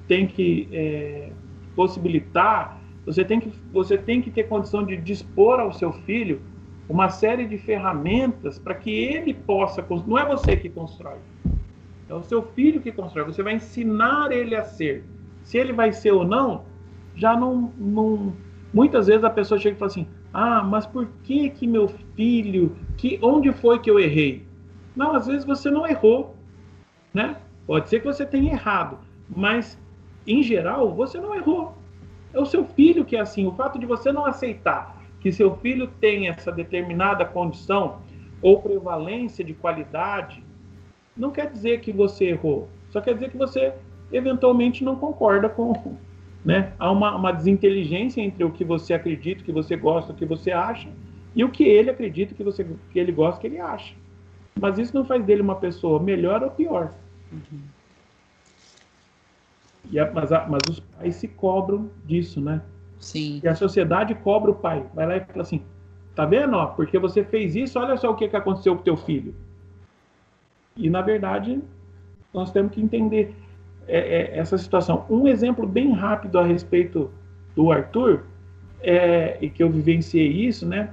tem 0.07 0.27
que 0.27 0.69
é, 0.73 1.31
possibilitar, 1.75 2.81
você 3.05 3.25
tem, 3.25 3.41
que, 3.41 3.53
você 3.73 3.97
tem 3.97 4.21
que 4.21 4.31
ter 4.31 4.45
condição 4.45 4.85
de 4.85 4.97
dispor 4.97 5.61
ao 5.61 5.73
seu 5.73 5.93
filho 5.93 6.41
uma 6.89 7.09
série 7.09 7.47
de 7.47 7.59
ferramentas 7.59 8.59
para 8.59 8.75
que 8.75 8.91
ele 8.91 9.35
possa. 9.35 9.85
Não 10.07 10.19
é 10.19 10.25
você 10.25 10.57
que 10.57 10.69
constrói, 10.69 11.19
é 12.09 12.15
o 12.15 12.23
seu 12.23 12.43
filho 12.43 12.81
que 12.81 12.93
constrói. 12.93 13.25
Você 13.25 13.43
vai 13.43 13.55
ensinar 13.55 14.31
ele 14.31 14.55
a 14.55 14.65
ser. 14.65 15.05
Se 15.43 15.59
ele 15.59 15.73
vai 15.73 15.93
ser 15.93 16.13
ou 16.13 16.25
não, 16.25 16.65
já 17.15 17.37
não. 17.37 17.73
não 17.77 18.33
muitas 18.73 19.07
vezes 19.07 19.25
a 19.25 19.31
pessoa 19.31 19.59
chega 19.59 19.77
e 19.77 19.79
fala 19.79 19.91
assim: 19.91 20.07
ah, 20.39 20.63
mas 20.63 20.85
por 20.85 21.09
que 21.23 21.49
que 21.49 21.67
meu 21.67 21.89
filho, 22.15 22.77
que 22.99 23.19
onde 23.23 23.51
foi 23.55 23.79
que 23.79 23.91
eu 23.91 23.99
errei? 23.99 24.47
Não, 24.95 25.15
às 25.15 25.27
vezes 25.27 25.47
você 25.47 25.71
não 25.71 25.87
errou, 25.87 26.37
né? 27.15 27.37
Pode 27.67 27.89
ser 27.89 28.01
que 28.01 28.05
você 28.05 28.27
tenha 28.27 28.53
errado, 28.53 28.99
mas 29.35 29.79
em 30.27 30.43
geral 30.43 30.95
você 30.95 31.19
não 31.19 31.35
errou. 31.35 31.75
É 32.35 32.39
o 32.39 32.45
seu 32.45 32.67
filho 32.67 33.03
que 33.03 33.17
é 33.17 33.21
assim. 33.21 33.47
O 33.47 33.53
fato 33.53 33.79
de 33.79 33.87
você 33.87 34.13
não 34.13 34.27
aceitar 34.27 35.03
que 35.21 35.33
seu 35.33 35.57
filho 35.57 35.87
tem 36.03 36.29
essa 36.29 36.53
determinada 36.53 37.25
condição 37.25 38.03
ou 38.43 38.61
prevalência 38.61 39.43
de 39.43 39.55
qualidade, 39.55 40.45
não 41.17 41.31
quer 41.31 41.51
dizer 41.51 41.81
que 41.81 41.91
você 41.91 42.27
errou. 42.27 42.69
Só 42.91 43.01
quer 43.01 43.15
dizer 43.15 43.31
que 43.31 43.39
você 43.39 43.73
eventualmente 44.13 44.85
não 44.85 44.97
concorda 44.97 45.49
com, 45.49 45.97
né? 46.47 46.73
Há 46.79 46.93
uma, 46.93 47.17
uma 47.17 47.33
desinteligência 47.33 48.21
entre 48.21 48.45
o 48.45 48.53
que 48.53 48.65
você 48.65 48.95
acredita, 48.95 49.43
o 49.43 49.45
que 49.45 49.51
você 49.51 49.75
gosta, 49.77 50.13
o 50.13 50.15
que 50.15 50.25
você 50.25 50.53
acha, 50.53 50.89
e 51.35 51.43
o 51.43 51.51
que 51.51 51.65
ele 51.65 51.91
acredita, 51.91 52.37
que, 52.37 52.45
você, 52.45 52.65
que 52.93 52.99
ele 53.01 53.11
gosta, 53.11 53.41
que 53.41 53.49
ele 53.49 53.59
acha. 53.59 53.97
Mas 54.59 54.79
isso 54.79 54.95
não 54.95 55.05
faz 55.05 55.25
dele 55.25 55.43
uma 55.43 55.57
pessoa 55.57 56.01
melhor 56.01 56.45
ou 56.45 56.51
pior. 56.51 56.95
Uhum. 57.33 57.61
E 59.91 59.99
a, 59.99 60.09
mas, 60.13 60.31
a, 60.31 60.47
mas 60.47 60.63
os 60.71 60.79
pais 60.79 61.17
se 61.17 61.27
cobram 61.27 61.91
disso, 62.05 62.41
né? 62.41 62.63
Sim. 63.01 63.41
E 63.43 63.49
a 63.49 63.57
sociedade 63.57 64.15
cobra 64.15 64.53
o 64.53 64.55
pai. 64.55 64.87
Vai 64.95 65.05
lá 65.05 65.17
e 65.17 65.21
fala 65.25 65.43
assim: 65.43 65.63
tá 66.15 66.25
vendo? 66.25 66.55
Ó, 66.55 66.67
porque 66.67 66.97
você 66.97 67.25
fez 67.25 67.57
isso, 67.57 67.77
olha 67.77 67.97
só 67.97 68.13
o 68.13 68.15
que, 68.15 68.29
que 68.29 68.37
aconteceu 68.37 68.77
com 68.77 68.83
teu 68.85 68.97
filho. 68.97 69.35
E 70.77 70.89
na 70.89 71.03
verdade, 71.03 71.61
nós 72.33 72.53
temos 72.53 72.73
que 72.73 72.81
entender 72.81 73.35
é, 73.89 73.99
é, 73.99 74.39
essa 74.39 74.59
situação. 74.59 75.05
Um 75.09 75.29
exemplo 75.29 75.67
bem 75.67 75.93
rápido 75.93 76.39
a 76.39 76.45
respeito 76.45 77.11
do 77.55 77.71
Arthur, 77.71 78.25
é, 78.83 79.39
e 79.41 79.49
que 79.49 79.63
eu 79.63 79.71
vivenciei 79.71 80.29
isso, 80.29 80.67
né? 80.67 80.91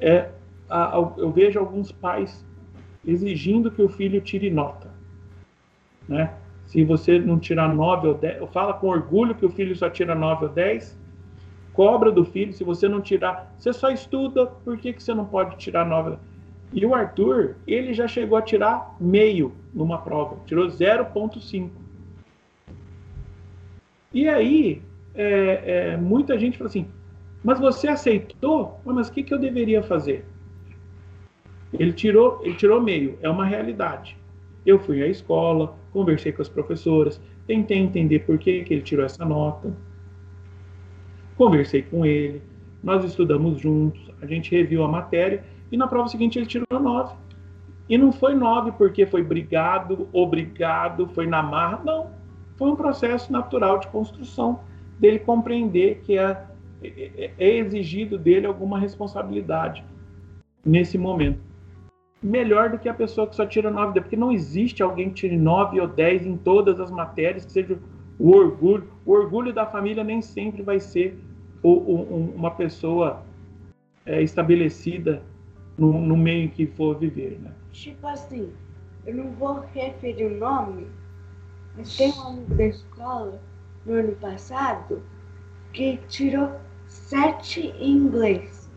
É, 0.00 0.28
a, 0.68 0.96
a, 0.96 1.12
eu 1.16 1.30
vejo 1.30 1.58
alguns 1.58 1.92
pais 1.92 2.44
exigindo 3.06 3.70
que 3.70 3.82
o 3.82 3.88
filho 3.88 4.20
tire 4.20 4.50
nota, 4.50 4.90
né? 6.08 6.32
Se 6.66 6.84
você 6.84 7.18
não 7.18 7.38
tirar 7.38 7.72
9 7.74 8.08
ou 8.08 8.14
10, 8.14 8.50
fala 8.50 8.72
com 8.72 8.88
orgulho 8.88 9.34
que 9.34 9.44
o 9.44 9.50
filho 9.50 9.76
só 9.76 9.90
tira 9.90 10.14
9 10.14 10.46
ou 10.46 10.50
10, 10.50 10.98
cobra 11.72 12.10
do 12.10 12.24
filho, 12.24 12.52
se 12.52 12.64
você 12.64 12.88
não 12.88 13.00
tirar, 13.00 13.54
você 13.58 13.72
só 13.72 13.90
estuda, 13.90 14.46
por 14.46 14.78
que, 14.78 14.92
que 14.92 15.02
você 15.02 15.12
não 15.12 15.24
pode 15.24 15.56
tirar 15.56 15.84
9? 15.84 16.16
E 16.72 16.86
o 16.86 16.94
Arthur, 16.94 17.56
ele 17.66 17.92
já 17.92 18.08
chegou 18.08 18.38
a 18.38 18.42
tirar 18.42 18.96
meio 18.98 19.52
numa 19.74 19.98
prova, 19.98 20.38
tirou 20.46 20.66
0,5. 20.68 21.70
E 24.12 24.28
aí, 24.28 24.82
é, 25.14 25.92
é, 25.92 25.96
muita 25.96 26.38
gente 26.38 26.56
fala 26.56 26.68
assim, 26.68 26.86
mas 27.44 27.58
você 27.58 27.88
aceitou? 27.88 28.80
Mas 28.84 29.08
o 29.08 29.12
que, 29.12 29.22
que 29.22 29.34
eu 29.34 29.38
deveria 29.38 29.82
fazer? 29.82 30.24
Ele 31.72 31.92
tirou, 31.92 32.40
ele 32.42 32.54
tirou 32.54 32.80
meio, 32.80 33.18
é 33.20 33.28
uma 33.28 33.44
realidade. 33.44 34.16
Eu 34.64 34.78
fui 34.78 35.02
à 35.02 35.08
escola, 35.08 35.74
conversei 35.92 36.32
com 36.32 36.42
as 36.42 36.48
professoras, 36.48 37.20
tentei 37.46 37.78
entender 37.78 38.20
por 38.20 38.38
que, 38.38 38.62
que 38.62 38.74
ele 38.74 38.82
tirou 38.82 39.04
essa 39.04 39.24
nota. 39.24 39.74
Conversei 41.36 41.82
com 41.82 42.04
ele, 42.06 42.42
nós 42.82 43.04
estudamos 43.04 43.60
juntos, 43.60 44.10
a 44.20 44.26
gente 44.26 44.50
reviu 44.50 44.84
a 44.84 44.88
matéria 44.88 45.42
e 45.72 45.76
na 45.76 45.88
prova 45.88 46.06
seguinte 46.08 46.38
ele 46.38 46.44
tirou 46.44 46.66
9. 46.70 47.14
E 47.88 47.96
não 47.96 48.12
foi 48.12 48.34
9 48.34 48.72
porque 48.72 49.06
foi 49.06 49.24
brigado, 49.24 50.06
obrigado, 50.12 51.08
foi 51.08 51.26
na 51.26 51.42
marra. 51.42 51.80
Não. 51.82 52.10
Foi 52.56 52.70
um 52.70 52.76
processo 52.76 53.32
natural 53.32 53.78
de 53.78 53.88
construção 53.88 54.60
dele 55.00 55.18
compreender 55.18 56.02
que 56.04 56.18
a, 56.18 56.46
é, 56.84 57.30
é 57.38 57.56
exigido 57.56 58.18
dele 58.18 58.46
alguma 58.46 58.78
responsabilidade 58.78 59.82
nesse 60.64 60.98
momento. 60.98 61.40
Melhor 62.22 62.68
do 62.68 62.78
que 62.78 62.88
a 62.88 62.94
pessoa 62.94 63.26
que 63.26 63.34
só 63.34 63.46
tira 63.46 63.70
9, 63.70 64.00
porque 64.00 64.14
não 64.14 64.30
existe 64.30 64.82
alguém 64.82 65.08
que 65.08 65.14
tire 65.14 65.36
9 65.36 65.80
ou 65.80 65.88
10 65.88 66.26
em 66.26 66.36
todas 66.36 66.78
as 66.78 66.90
matérias, 66.90 67.46
que 67.46 67.52
seja 67.52 67.78
o 68.18 68.36
orgulho. 68.36 68.88
O 69.06 69.12
orgulho 69.12 69.52
da 69.54 69.64
família 69.66 70.04
nem 70.04 70.20
sempre 70.20 70.62
vai 70.62 70.78
ser 70.78 71.18
uma 71.64 72.50
pessoa 72.50 73.22
é, 74.04 74.22
estabelecida 74.22 75.22
no, 75.76 76.00
no, 76.00 76.16
meio 76.16 76.50
que 76.50 76.66
for 76.66 76.98
viver. 76.98 77.38
Né? 77.40 77.52
Tipo 77.72 78.06
assim, 78.06 78.52
eu 79.06 79.14
não 79.14 79.30
vou 79.32 79.60
referir 79.74 80.26
o 80.26 80.38
nome, 80.38 80.86
mas 81.76 81.96
tem 81.96 82.12
um 82.12 82.28
amigo 82.28 82.54
da 82.54 82.64
escola 82.66 83.40
no 83.84 83.94
ano 83.94 84.12
passado 84.16 85.02
que 85.72 85.98
tirou 86.08 86.60
sete 86.86 87.60
em 87.78 87.92
inglês. 87.96 88.70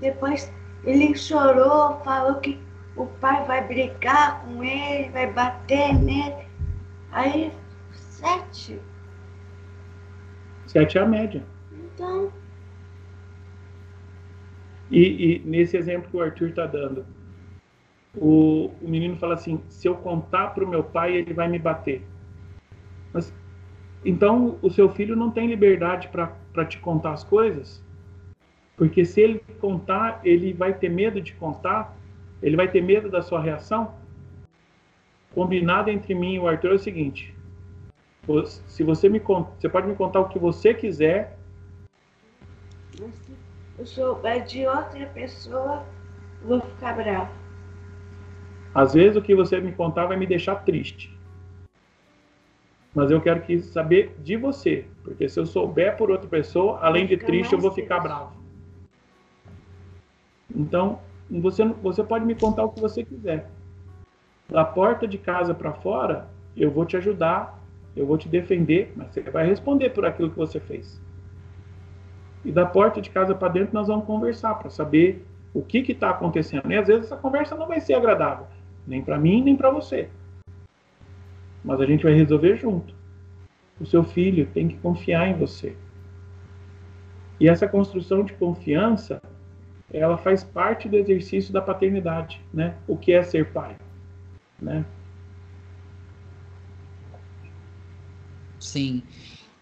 Depois 0.00 0.52
ele 0.84 1.14
chorou, 1.14 2.00
falou 2.00 2.36
que 2.36 2.58
o 2.96 3.06
pai 3.06 3.44
vai 3.46 3.66
brigar 3.66 4.42
com 4.42 4.62
ele, 4.62 5.10
vai 5.10 5.32
bater 5.32 5.94
nele. 5.94 6.46
Aí, 7.12 7.52
sete. 7.92 8.80
Sete 10.66 10.98
é 10.98 11.00
a 11.00 11.06
média. 11.06 11.44
Então. 11.72 12.32
E, 14.90 15.36
e 15.36 15.38
nesse 15.40 15.76
exemplo 15.76 16.10
que 16.10 16.16
o 16.16 16.22
Arthur 16.22 16.48
está 16.48 16.66
dando, 16.66 17.06
o, 18.16 18.70
o 18.82 18.88
menino 18.88 19.16
fala 19.16 19.34
assim: 19.34 19.60
se 19.68 19.86
eu 19.86 19.94
contar 19.94 20.48
para 20.48 20.64
o 20.64 20.68
meu 20.68 20.82
pai, 20.82 21.14
ele 21.14 21.32
vai 21.32 21.48
me 21.48 21.58
bater. 21.58 22.02
Mas 23.12 23.32
então 24.04 24.58
o 24.62 24.70
seu 24.70 24.88
filho 24.88 25.14
não 25.14 25.30
tem 25.30 25.46
liberdade 25.46 26.08
para 26.08 26.64
te 26.64 26.78
contar 26.78 27.12
as 27.12 27.24
coisas? 27.24 27.82
Porque 28.76 29.04
se 29.04 29.20
ele 29.20 29.40
contar, 29.60 30.20
ele 30.24 30.52
vai 30.52 30.72
ter 30.72 30.88
medo 30.88 31.20
de 31.20 31.34
contar, 31.34 31.94
ele 32.42 32.56
vai 32.56 32.66
ter 32.66 32.80
medo 32.80 33.10
da 33.10 33.20
sua 33.20 33.40
reação. 33.40 33.94
Combinado 35.34 35.90
entre 35.90 36.14
mim 36.14 36.34
e 36.34 36.38
o 36.38 36.48
Arthur 36.48 36.72
é 36.72 36.74
o 36.74 36.78
seguinte: 36.78 37.34
se 38.66 38.82
você 38.82 39.08
me 39.08 39.18
você 39.18 39.68
pode 39.68 39.86
me 39.86 39.94
contar 39.94 40.20
o 40.20 40.28
que 40.28 40.38
você 40.38 40.74
quiser. 40.74 41.38
Se 43.86 44.00
eu 44.00 44.14
souber 44.14 44.44
de 44.44 44.66
outra 44.66 45.06
pessoa, 45.06 45.84
vou 46.42 46.60
ficar 46.60 46.96
bravo. 46.96 47.32
Às 48.74 48.94
vezes 48.94 49.16
o 49.16 49.22
que 49.22 49.34
você 49.34 49.60
me 49.60 49.72
contar 49.72 50.06
vai 50.06 50.16
me 50.16 50.26
deixar 50.26 50.56
triste 50.56 51.18
mas 52.94 53.10
eu 53.10 53.20
quero 53.20 53.40
que 53.42 53.60
saber 53.60 54.14
de 54.18 54.36
você, 54.36 54.84
porque 55.04 55.28
se 55.28 55.38
eu 55.38 55.46
souber 55.46 55.96
por 55.96 56.10
outra 56.10 56.28
pessoa, 56.28 56.78
além 56.80 57.06
de 57.06 57.16
triste, 57.16 57.52
eu 57.52 57.60
vou 57.60 57.70
ficar 57.70 58.00
bravo. 58.00 58.32
Então, 60.54 60.98
você, 61.30 61.64
você 61.64 62.02
pode 62.02 62.24
me 62.24 62.34
contar 62.34 62.64
o 62.64 62.70
que 62.70 62.80
você 62.80 63.04
quiser. 63.04 63.48
Da 64.48 64.64
porta 64.64 65.06
de 65.06 65.16
casa 65.16 65.54
para 65.54 65.72
fora, 65.72 66.28
eu 66.56 66.70
vou 66.70 66.84
te 66.84 66.96
ajudar, 66.96 67.62
eu 67.94 68.04
vou 68.04 68.18
te 68.18 68.28
defender, 68.28 68.92
mas 68.96 69.14
você 69.14 69.20
vai 69.22 69.46
responder 69.46 69.90
por 69.90 70.04
aquilo 70.04 70.30
que 70.30 70.36
você 70.36 70.58
fez. 70.58 71.00
E 72.44 72.50
da 72.52 72.64
porta 72.64 73.00
de 73.00 73.10
casa 73.10 73.34
para 73.34 73.48
dentro, 73.48 73.74
nós 73.74 73.88
vamos 73.88 74.06
conversar 74.06 74.54
para 74.54 74.70
saber 74.70 75.26
o 75.52 75.62
que 75.62 75.78
está 75.78 76.10
acontecendo. 76.10 76.70
E 76.70 76.76
às 76.76 76.86
vezes 76.86 77.04
essa 77.06 77.16
conversa 77.16 77.54
não 77.54 77.66
vai 77.66 77.80
ser 77.80 77.94
agradável, 77.94 78.46
nem 78.86 79.02
para 79.02 79.18
mim, 79.18 79.42
nem 79.42 79.56
para 79.56 79.70
você 79.70 80.08
mas 81.64 81.80
a 81.80 81.86
gente 81.86 82.04
vai 82.04 82.14
resolver 82.14 82.56
junto. 82.56 82.94
O 83.80 83.86
seu 83.86 84.02
filho 84.02 84.46
tem 84.52 84.68
que 84.68 84.76
confiar 84.78 85.28
em 85.28 85.34
você. 85.34 85.76
E 87.38 87.48
essa 87.48 87.66
construção 87.66 88.22
de 88.22 88.34
confiança, 88.34 89.22
ela 89.92 90.18
faz 90.18 90.44
parte 90.44 90.88
do 90.88 90.96
exercício 90.96 91.52
da 91.52 91.62
paternidade, 91.62 92.40
né? 92.52 92.76
O 92.86 92.96
que 92.96 93.12
é 93.12 93.22
ser 93.22 93.50
pai, 93.52 93.76
né? 94.60 94.84
Sim. 98.58 99.02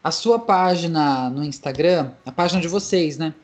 A 0.03 0.11
sua 0.11 0.39
página 0.39 1.29
no 1.29 1.45
Instagram, 1.45 2.13
a 2.25 2.33
página 2.33 2.61
de 2.61 2.69
vocês, 2.69 3.19
né? 3.19 3.35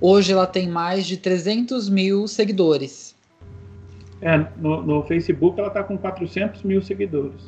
Hoje 0.00 0.32
ela 0.32 0.46
tem 0.46 0.68
mais 0.68 1.06
de 1.06 1.16
300 1.16 1.88
mil 1.88 2.26
seguidores. 2.26 3.14
É, 4.20 4.38
no, 4.56 4.82
no 4.82 5.02
Facebook 5.04 5.58
ela 5.58 5.68
está 5.68 5.82
com 5.82 5.96
400 5.96 6.62
mil 6.62 6.82
seguidores 6.82 7.42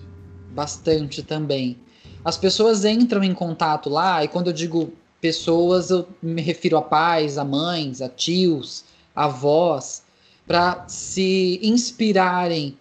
bastante 0.55 1.23
também. 1.23 1.77
As 2.25 2.39
pessoas 2.39 2.85
entram 2.85 3.23
em 3.23 3.35
contato 3.35 3.91
lá, 3.91 4.25
e 4.25 4.29
quando 4.29 4.47
eu 4.47 4.53
digo 4.53 4.93
pessoas, 5.21 5.91
eu 5.91 6.07
me 6.23 6.41
refiro 6.41 6.77
a 6.77 6.83
pais, 6.83 7.37
a 7.37 7.45
mães, 7.45 8.01
a 8.01 8.09
tios, 8.09 8.85
a 9.15 9.25
avós, 9.25 10.03
para 10.47 10.87
se 10.87 11.59
inspirarem 11.63 12.79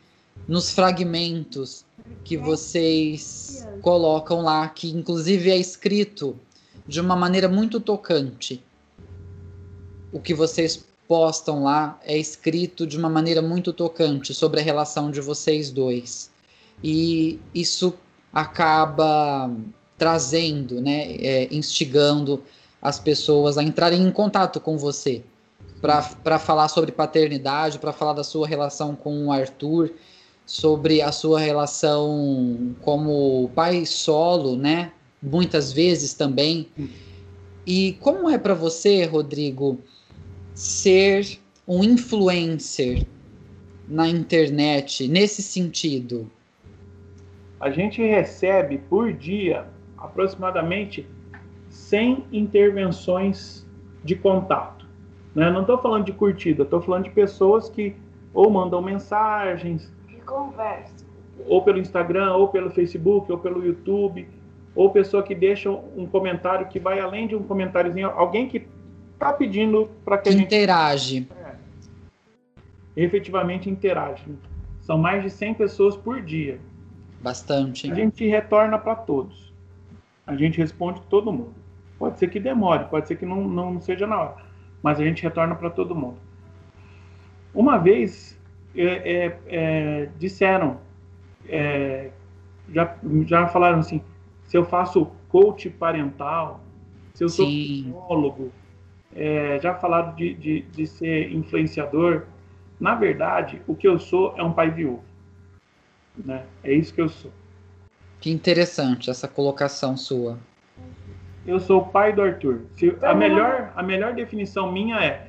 nos 0.48 0.72
fragmentos 0.72 1.83
que 2.24 2.38
vocês 2.38 3.68
colocam 3.82 4.42
lá, 4.42 4.68
que 4.68 4.90
inclusive 4.90 5.50
é 5.50 5.58
escrito 5.58 6.38
de 6.88 7.00
uma 7.00 7.16
maneira 7.16 7.48
muito 7.48 7.80
tocante. 7.80 8.64
O 10.12 10.20
que 10.20 10.34
vocês 10.34 10.86
postam 11.08 11.64
lá 11.64 12.00
é 12.04 12.18
escrito 12.18 12.86
de 12.86 12.98
uma 12.98 13.10
maneira 13.10 13.42
muito 13.42 13.74
tocante 13.74 14.34
sobre 14.34 14.60
a 14.60 14.64
relação 14.64 15.12
de 15.12 15.22
vocês 15.22 15.72
dois 15.72 16.32
e 16.84 17.40
isso 17.54 17.94
acaba 18.34 19.50
trazendo, 19.98 20.82
né, 20.82 21.16
é, 21.16 21.48
instigando 21.52 22.44
as 22.82 23.00
pessoas 23.00 23.58
a 23.58 23.64
entrarem 23.64 24.02
em 24.02 24.12
contato 24.12 24.60
com 24.60 24.78
você 24.78 25.24
para 25.82 26.40
falar 26.40 26.70
sobre 26.70 26.92
paternidade, 26.92 27.78
para 27.78 27.92
falar 27.92 28.14
da 28.14 28.24
sua 28.24 28.48
relação 28.48 28.96
com 28.96 29.28
o 29.28 29.32
Arthur, 29.32 29.92
sobre 30.46 31.02
a 31.02 31.12
sua 31.12 31.40
relação 31.40 32.76
como 32.82 33.50
pai 33.56 33.86
solo, 33.86 34.56
né? 34.58 34.92
Muitas 35.22 35.72
vezes 35.72 36.14
também. 36.14 36.68
E 37.66 37.94
como 38.02 38.30
é 38.30 38.38
para 38.38 38.54
você, 38.54 39.06
Rodrigo, 39.06 39.80
ser 40.54 41.40
um 41.68 41.84
influencer 41.84 43.06
na 43.88 44.08
internet 44.08 45.08
nesse 45.08 45.42
sentido? 45.42 46.30
a 47.64 47.70
gente 47.70 48.02
recebe 48.02 48.78
por 48.90 49.14
dia 49.14 49.66
aproximadamente 49.98 51.08
100 51.70 52.26
intervenções 52.34 53.66
de 54.04 54.18
contato. 54.18 54.86
Né? 55.34 55.50
Não 55.50 55.62
estou 55.62 55.78
falando 55.78 56.04
de 56.04 56.12
curtida, 56.12 56.64
estou 56.64 56.82
falando 56.82 57.06
de 57.06 57.12
pessoas 57.12 57.70
que 57.70 57.96
ou 58.34 58.50
mandam 58.50 58.82
mensagens, 58.82 59.90
que 60.24 60.26
conversam, 60.26 61.06
ou 61.46 61.62
pelo 61.62 61.80
Instagram, 61.80 62.34
ou 62.34 62.48
pelo 62.48 62.72
Facebook, 62.72 63.32
ou 63.32 63.38
pelo 63.38 63.64
YouTube, 63.64 64.28
ou 64.74 64.90
pessoa 64.90 65.22
que 65.22 65.36
deixa 65.36 65.70
um 65.70 66.08
comentário 66.08 66.68
que 66.68 66.80
vai 66.80 67.00
além 67.00 67.28
de 67.28 67.36
um 67.36 67.44
comentáriozinho, 67.44 68.10
alguém 68.10 68.48
que 68.48 68.66
está 69.14 69.34
pedindo 69.34 69.90
para 70.04 70.18
que, 70.18 70.30
a 70.30 70.32
gente 70.32 70.46
interage. 70.46 71.28
É, 71.36 71.56
efetivamente 73.04 73.70
interage. 73.70 74.24
São 74.82 74.98
mais 74.98 75.24
de 75.24 75.30
100 75.30 75.54
pessoas 75.54 75.96
por 75.96 76.22
dia. 76.22 76.60
Bastante. 77.22 77.92
A 77.92 77.96
gente 77.96 78.28
retorna 78.28 78.78
para 78.78 78.96
todos. 78.96 79.54
A 80.26 80.36
gente 80.36 80.58
responde 80.58 81.02
todo 81.10 81.32
mundo. 81.32 81.54
Pode 82.00 82.20
ser 82.20 82.30
que 82.30 82.40
demore, 82.40 82.86
pode 82.86 83.08
ser 83.08 83.16
que 83.16 83.26
não, 83.26 83.48
não 83.48 83.80
seja 83.80 84.06
na 84.06 84.20
hora, 84.20 84.36
mas 84.82 85.00
a 85.00 85.04
gente 85.04 85.24
retorna 85.24 85.56
para 85.56 85.70
todo 85.70 85.96
mundo. 85.96 86.18
Uma 87.54 87.78
vez 87.78 88.33
é, 88.76 88.86
é, 88.86 89.40
é, 89.48 90.10
disseram, 90.18 90.80
é, 91.48 92.10
já, 92.74 92.96
já 93.26 93.48
falaram 93.48 93.80
assim, 93.80 94.02
se 94.46 94.58
eu 94.58 94.66
faço 94.66 95.12
coach 95.30 95.70
parental, 95.70 96.62
se 97.14 97.24
eu 97.24 97.30
sou 97.30 97.46
Sim. 97.46 97.84
psicólogo, 97.84 98.52
é, 99.16 99.60
já 99.62 99.76
falaram 99.76 100.16
de, 100.16 100.34
de, 100.34 100.62
de 100.62 100.88
ser 100.88 101.32
influenciador. 101.32 102.24
Na 102.80 102.96
verdade, 102.96 103.62
o 103.68 103.76
que 103.76 103.88
eu 103.88 104.00
sou 104.00 104.34
é 104.38 104.44
um 104.44 104.52
pai 104.52 104.72
viúvo. 104.72 105.04
Né? 106.18 106.44
É 106.64 106.74
isso 106.74 106.94
que 106.94 107.02
eu 107.02 107.10
sou. 107.10 107.32
Que 108.20 108.32
interessante 108.32 109.10
essa 109.10 109.28
colocação 109.28 109.98
sua. 109.98 110.40
Eu 111.46 111.60
sou 111.60 111.82
o 111.82 111.86
pai 111.86 112.14
do 112.14 112.22
Arthur. 112.22 112.62
Se, 112.76 112.96
a, 113.02 113.14
melhor, 113.14 113.74
a 113.76 113.84
melhor 113.84 114.14
definição 114.14 114.72
minha 114.72 114.98
é: 115.04 115.28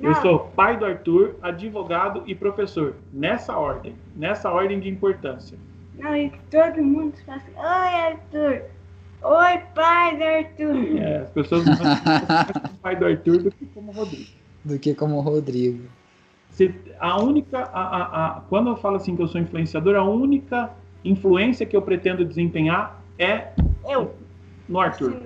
eu 0.00 0.14
sou 0.16 0.38
pai 0.54 0.76
do 0.76 0.84
Arthur, 0.84 1.36
advogado 1.42 2.22
e 2.26 2.34
professor. 2.34 2.96
Nessa 3.12 3.56
ordem. 3.56 3.94
Nessa 4.14 4.50
ordem 4.50 4.80
de 4.80 4.88
importância. 4.88 5.58
Não, 5.98 6.14
e 6.16 6.30
todo 6.50 6.82
mundo 6.82 7.14
fala 7.24 7.38
assim: 7.38 7.52
Oi, 7.56 8.00
Arthur. 8.12 8.62
Oi, 9.22 9.58
pai 9.74 10.16
do 10.16 10.24
Arthur. 10.24 10.98
É, 10.98 11.16
as 11.18 11.30
pessoas 11.30 11.64
não 11.64 11.76
como 11.76 11.90
pai 12.82 12.96
do 12.96 13.06
Arthur 13.06 13.42
do 13.42 13.50
que 13.50 13.66
como 13.66 13.92
Rodrigo. 13.92 14.30
Do 14.64 14.78
que 14.78 14.94
como 14.94 15.20
Rodrigo 15.20 15.88
a 16.98 17.22
única, 17.22 17.58
a, 17.58 17.82
a, 17.82 18.26
a, 18.26 18.40
quando 18.48 18.70
eu 18.70 18.76
falo 18.76 18.96
assim 18.96 19.14
que 19.14 19.22
eu 19.22 19.28
sou 19.28 19.40
influenciador, 19.40 19.96
a 19.96 20.04
única 20.04 20.70
influência 21.04 21.66
que 21.66 21.76
eu 21.76 21.82
pretendo 21.82 22.24
desempenhar 22.24 23.02
é 23.18 23.48
eu 23.88 24.14
no 24.68 24.80
Arthur. 24.80 25.20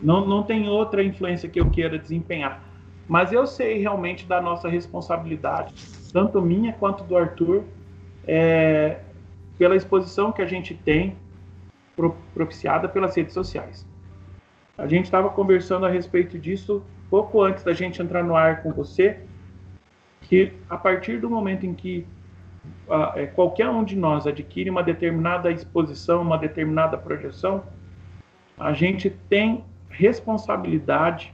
Não, 0.00 0.26
não 0.26 0.42
tem 0.42 0.68
outra 0.68 1.02
influência 1.02 1.48
que 1.48 1.58
eu 1.58 1.70
queira 1.70 1.98
desempenhar. 1.98 2.62
Mas 3.08 3.32
eu 3.32 3.46
sei 3.46 3.78
realmente 3.78 4.26
da 4.26 4.40
nossa 4.40 4.68
responsabilidade, 4.68 5.74
tanto 6.12 6.42
minha 6.42 6.72
quanto 6.72 7.04
do 7.04 7.16
Arthur, 7.16 7.64
é, 8.26 9.00
pela 9.56 9.76
exposição 9.76 10.32
que 10.32 10.42
a 10.42 10.46
gente 10.46 10.74
tem 10.74 11.16
propiciada 12.34 12.88
pelas 12.88 13.16
redes 13.16 13.32
sociais. 13.32 13.86
A 14.76 14.86
gente 14.86 15.04
estava 15.04 15.30
conversando 15.30 15.86
a 15.86 15.88
respeito 15.88 16.38
disso 16.38 16.82
pouco 17.08 17.40
antes 17.42 17.62
da 17.62 17.72
gente 17.72 18.02
entrar 18.02 18.22
no 18.22 18.34
ar 18.34 18.62
com 18.62 18.72
você, 18.72 19.20
que 20.22 20.52
a 20.68 20.76
partir 20.76 21.20
do 21.20 21.30
momento 21.30 21.64
em 21.64 21.72
que 21.72 22.06
uh, 22.88 23.32
qualquer 23.34 23.68
um 23.68 23.84
de 23.84 23.96
nós 23.96 24.26
adquire 24.26 24.68
uma 24.68 24.82
determinada 24.82 25.50
exposição, 25.50 26.20
uma 26.20 26.36
determinada 26.36 26.98
projeção, 26.98 27.62
a 28.58 28.72
gente 28.72 29.08
tem 29.08 29.64
responsabilidade 29.88 31.32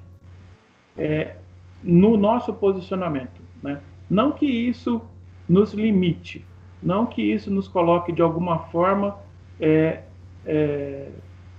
é, 0.96 1.36
no 1.82 2.16
nosso 2.16 2.52
posicionamento. 2.54 3.40
Né? 3.62 3.80
Não 4.08 4.32
que 4.32 4.46
isso 4.46 5.00
nos 5.48 5.72
limite, 5.72 6.44
não 6.82 7.06
que 7.06 7.22
isso 7.22 7.50
nos 7.50 7.68
coloque 7.68 8.12
de 8.12 8.22
alguma 8.22 8.58
forma 8.58 9.16
é, 9.60 10.02
é, 10.46 11.08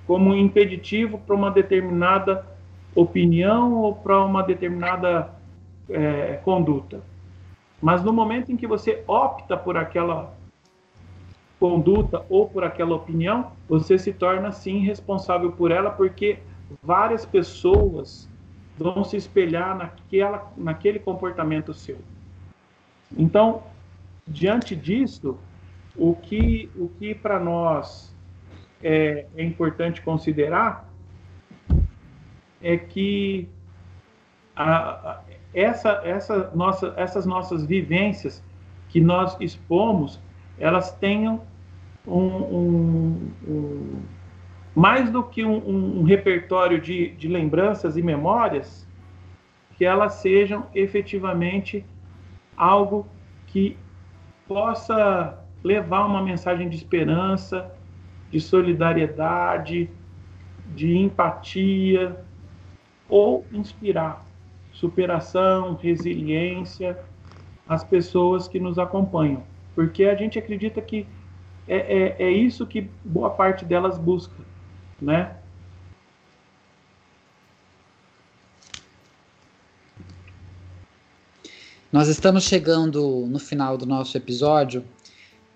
como 0.05 0.35
impeditivo 0.35 1.17
para 1.17 1.35
uma 1.35 1.51
determinada 1.51 2.45
opinião 2.95 3.73
ou 3.75 3.95
para 3.95 4.23
uma 4.23 4.43
determinada 4.43 5.33
é, 5.89 6.39
conduta. 6.43 7.01
Mas 7.81 8.03
no 8.03 8.13
momento 8.13 8.51
em 8.51 8.57
que 8.57 8.67
você 8.67 9.03
opta 9.07 9.57
por 9.57 9.75
aquela 9.75 10.33
conduta 11.59 12.25
ou 12.29 12.47
por 12.47 12.63
aquela 12.63 12.95
opinião, 12.95 13.51
você 13.67 13.97
se 13.97 14.11
torna 14.11 14.51
sim 14.51 14.79
responsável 14.79 15.51
por 15.51 15.71
ela, 15.71 15.89
porque 15.89 16.39
várias 16.81 17.25
pessoas 17.25 18.29
vão 18.77 19.03
se 19.03 19.17
espelhar 19.17 19.77
naquela, 19.77 20.51
naquele 20.57 20.99
comportamento 20.99 21.73
seu. 21.73 21.99
Então, 23.15 23.63
diante 24.27 24.75
disso, 24.75 25.37
o 25.95 26.15
que, 26.15 26.69
o 26.75 26.89
que 26.89 27.13
para 27.13 27.39
nós 27.39 28.13
é, 28.81 29.27
é 29.35 29.43
importante 29.43 30.01
considerar 30.01 30.89
é 32.61 32.77
que 32.77 33.47
a, 34.55 35.21
essa, 35.53 36.01
essa 36.03 36.51
nossa, 36.55 36.93
essas 36.97 37.25
nossas 37.25 37.65
vivências 37.65 38.43
que 38.89 38.99
nós 38.99 39.35
expomos, 39.39 40.19
elas 40.57 40.91
tenham 40.93 41.41
um, 42.07 42.19
um, 42.19 43.31
um 43.47 44.01
mais 44.75 45.09
do 45.11 45.23
que 45.23 45.45
um, 45.45 45.99
um 45.99 46.03
repertório 46.03 46.79
de, 46.81 47.09
de 47.11 47.27
lembranças 47.27 47.95
e 47.95 48.01
memórias, 48.01 48.87
que 49.77 49.85
elas 49.85 50.15
sejam 50.15 50.67
efetivamente 50.73 51.85
algo 52.55 53.07
que 53.47 53.77
possa 54.47 55.39
levar 55.63 56.05
uma 56.05 56.21
mensagem 56.21 56.69
de 56.69 56.75
esperança, 56.75 57.71
de 58.31 58.39
solidariedade, 58.39 59.89
de 60.75 60.97
empatia, 60.97 62.23
ou 63.07 63.45
inspirar 63.51 64.25
superação, 64.71 65.75
resiliência 65.75 66.99
às 67.67 67.83
pessoas 67.83 68.47
que 68.47 68.59
nos 68.59 68.79
acompanham. 68.79 69.43
Porque 69.75 70.05
a 70.05 70.15
gente 70.15 70.39
acredita 70.39 70.81
que 70.81 71.05
é, 71.67 71.77
é, 71.77 72.23
é 72.23 72.31
isso 72.31 72.65
que 72.65 72.89
boa 73.05 73.29
parte 73.29 73.63
delas 73.63 73.97
busca 73.97 74.33
né? 75.03 75.35
Nós 81.91 82.07
estamos 82.07 82.43
chegando 82.43 83.27
no 83.27 83.37
final 83.37 83.77
do 83.77 83.85
nosso 83.85 84.17
episódio 84.17 84.83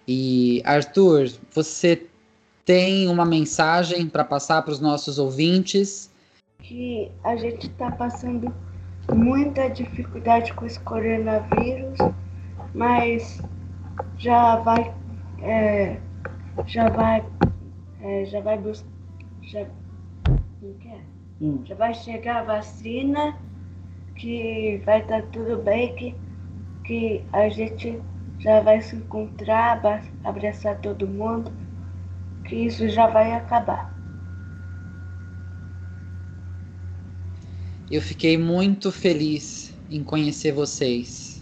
e 0.07 0.61
Arthur, 0.63 1.31
você 1.51 2.05
tem 2.63 3.07
uma 3.07 3.25
mensagem 3.25 4.07
para 4.07 4.23
passar 4.23 4.61
para 4.61 4.71
os 4.71 4.79
nossos 4.79 5.17
ouvintes? 5.17 6.11
Que 6.59 7.11
a 7.23 7.35
gente 7.35 7.67
está 7.67 7.89
passando 7.89 8.53
muita 9.11 9.67
dificuldade 9.69 10.53
com 10.53 10.65
esse 10.65 10.79
coronavírus, 10.81 11.97
mas 12.75 13.41
já 14.19 14.57
vai, 14.57 14.93
é, 15.41 15.99
já 16.67 16.89
vai, 16.89 17.25
é, 18.01 18.25
já 18.25 18.41
vai 18.41 18.57
buscar 18.59 18.96
já, 19.47 19.65
hum. 21.41 21.63
já 21.65 21.75
vai 21.75 21.93
chegar 21.93 22.41
a 22.41 22.43
vacina, 22.43 23.37
que 24.15 24.81
vai 24.85 25.01
estar 25.01 25.21
tudo 25.27 25.57
bem, 25.63 25.95
que, 25.95 26.15
que 26.85 27.23
a 27.31 27.47
gente 27.49 27.99
já 28.39 28.59
vai 28.59 28.81
se 28.81 28.95
encontrar, 28.95 29.81
abraçar 30.23 30.79
todo 30.79 31.07
mundo, 31.07 31.51
que 32.45 32.55
isso 32.55 32.87
já 32.89 33.07
vai 33.07 33.33
acabar. 33.33 33.95
Eu 37.89 38.01
fiquei 38.01 38.37
muito 38.37 38.91
feliz 38.91 39.73
em 39.89 40.03
conhecer 40.03 40.51
vocês. 40.51 41.41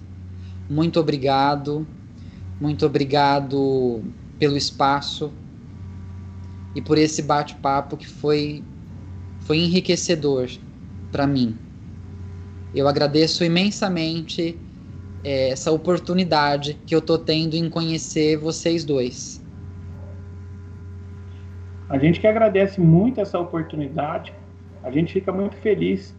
Muito 0.69 0.99
obrigado, 0.99 1.87
muito 2.61 2.85
obrigado 2.85 4.03
pelo 4.37 4.55
espaço, 4.55 5.33
e 6.75 6.81
por 6.81 6.97
esse 6.97 7.21
bate-papo 7.21 7.95
que 7.95 8.07
foi, 8.07 8.61
foi 9.39 9.57
enriquecedor 9.59 10.49
para 11.11 11.25
mim. 11.25 11.57
Eu 12.75 12.87
agradeço 12.89 13.45
imensamente 13.45 14.59
é, 15.23 15.49
essa 15.49 15.71
oportunidade 15.71 16.73
que 16.85 16.93
eu 16.93 16.99
estou 16.99 17.17
tendo 17.17 17.55
em 17.55 17.69
conhecer 17.69 18.37
vocês 18.37 18.83
dois. 18.83 19.41
A 21.87 21.97
gente 21.97 22.19
que 22.19 22.27
agradece 22.27 22.81
muito 22.81 23.21
essa 23.21 23.39
oportunidade, 23.39 24.33
a 24.83 24.91
gente 24.91 25.13
fica 25.13 25.31
muito 25.31 25.55
feliz 25.57 26.13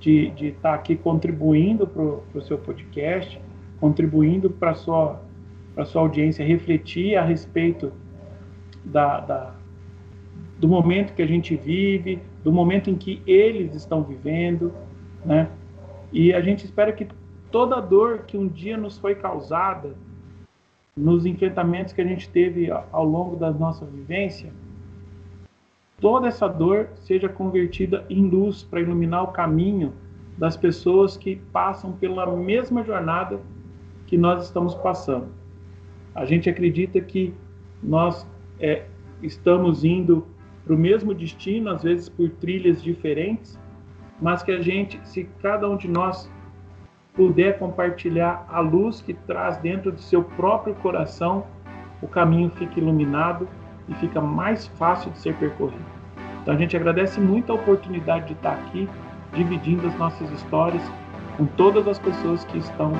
de 0.00 0.32
estar 0.40 0.70
tá 0.70 0.74
aqui 0.74 0.96
contribuindo 0.96 1.86
para 1.86 2.02
o 2.02 2.42
seu 2.42 2.58
podcast, 2.58 3.38
contribuindo 3.78 4.50
para 4.50 4.70
a 4.70 4.74
sua, 4.74 5.20
sua 5.84 6.02
audiência 6.02 6.44
refletir 6.44 7.16
a 7.16 7.24
respeito 7.24 7.92
da, 8.84 9.20
da, 9.20 9.54
do 10.62 10.68
momento 10.68 11.12
que 11.12 11.22
a 11.22 11.26
gente 11.26 11.56
vive, 11.56 12.20
do 12.44 12.52
momento 12.52 12.88
em 12.88 12.94
que 12.94 13.20
eles 13.26 13.74
estão 13.74 14.00
vivendo, 14.04 14.72
né? 15.24 15.50
E 16.12 16.32
a 16.32 16.40
gente 16.40 16.64
espera 16.64 16.92
que 16.92 17.08
toda 17.50 17.80
dor 17.80 18.20
que 18.28 18.38
um 18.38 18.46
dia 18.46 18.76
nos 18.76 18.96
foi 18.96 19.16
causada 19.16 19.96
nos 20.96 21.26
enfrentamentos 21.26 21.92
que 21.92 22.00
a 22.00 22.04
gente 22.04 22.28
teve 22.28 22.70
ao 22.70 23.04
longo 23.04 23.34
da 23.34 23.50
nossa 23.50 23.84
vivência, 23.84 24.52
toda 26.00 26.28
essa 26.28 26.46
dor 26.46 26.90
seja 26.94 27.28
convertida 27.28 28.06
em 28.08 28.28
luz 28.28 28.62
para 28.62 28.80
iluminar 28.80 29.24
o 29.24 29.32
caminho 29.32 29.92
das 30.38 30.56
pessoas 30.56 31.16
que 31.16 31.34
passam 31.52 31.90
pela 31.90 32.24
mesma 32.36 32.84
jornada 32.84 33.40
que 34.06 34.16
nós 34.16 34.44
estamos 34.44 34.76
passando. 34.76 35.26
A 36.14 36.24
gente 36.24 36.48
acredita 36.48 37.00
que 37.00 37.34
nós 37.82 38.24
é, 38.60 38.84
estamos 39.20 39.82
indo 39.82 40.24
para 40.64 40.74
o 40.74 40.78
mesmo 40.78 41.14
destino, 41.14 41.70
às 41.70 41.82
vezes 41.82 42.08
por 42.08 42.28
trilhas 42.30 42.82
diferentes, 42.82 43.58
mas 44.20 44.42
que 44.42 44.52
a 44.52 44.60
gente, 44.60 45.00
se 45.04 45.24
cada 45.40 45.68
um 45.68 45.76
de 45.76 45.88
nós 45.88 46.30
puder 47.14 47.58
compartilhar 47.58 48.46
a 48.48 48.60
luz 48.60 49.00
que 49.00 49.12
traz 49.12 49.56
dentro 49.58 49.92
do 49.92 50.00
seu 50.00 50.22
próprio 50.22 50.74
coração, 50.76 51.44
o 52.00 52.08
caminho 52.08 52.50
fica 52.50 52.78
iluminado 52.78 53.48
e 53.88 53.94
fica 53.94 54.20
mais 54.20 54.66
fácil 54.66 55.10
de 55.10 55.18
ser 55.18 55.34
percorrido. 55.36 55.84
Então 56.42 56.54
a 56.54 56.56
gente 56.56 56.76
agradece 56.76 57.20
muito 57.20 57.52
a 57.52 57.54
oportunidade 57.54 58.26
de 58.26 58.32
estar 58.32 58.52
aqui 58.52 58.88
dividindo 59.34 59.86
as 59.86 59.96
nossas 59.98 60.30
histórias 60.30 60.82
com 61.36 61.46
todas 61.46 61.86
as 61.88 61.98
pessoas 61.98 62.44
que 62.44 62.58
estão 62.58 62.92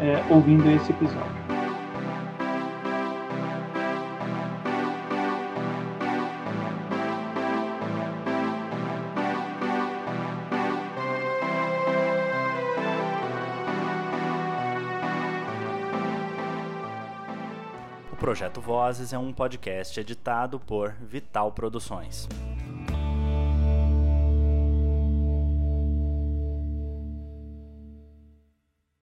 é, 0.00 0.22
ouvindo 0.30 0.68
esse 0.70 0.90
episódio. 0.90 1.41
Projeto 18.32 18.62
Vozes 18.62 19.12
é 19.12 19.18
um 19.18 19.30
podcast 19.30 20.00
editado 20.00 20.58
por 20.58 20.94
Vital 21.02 21.52
Produções. 21.52 22.26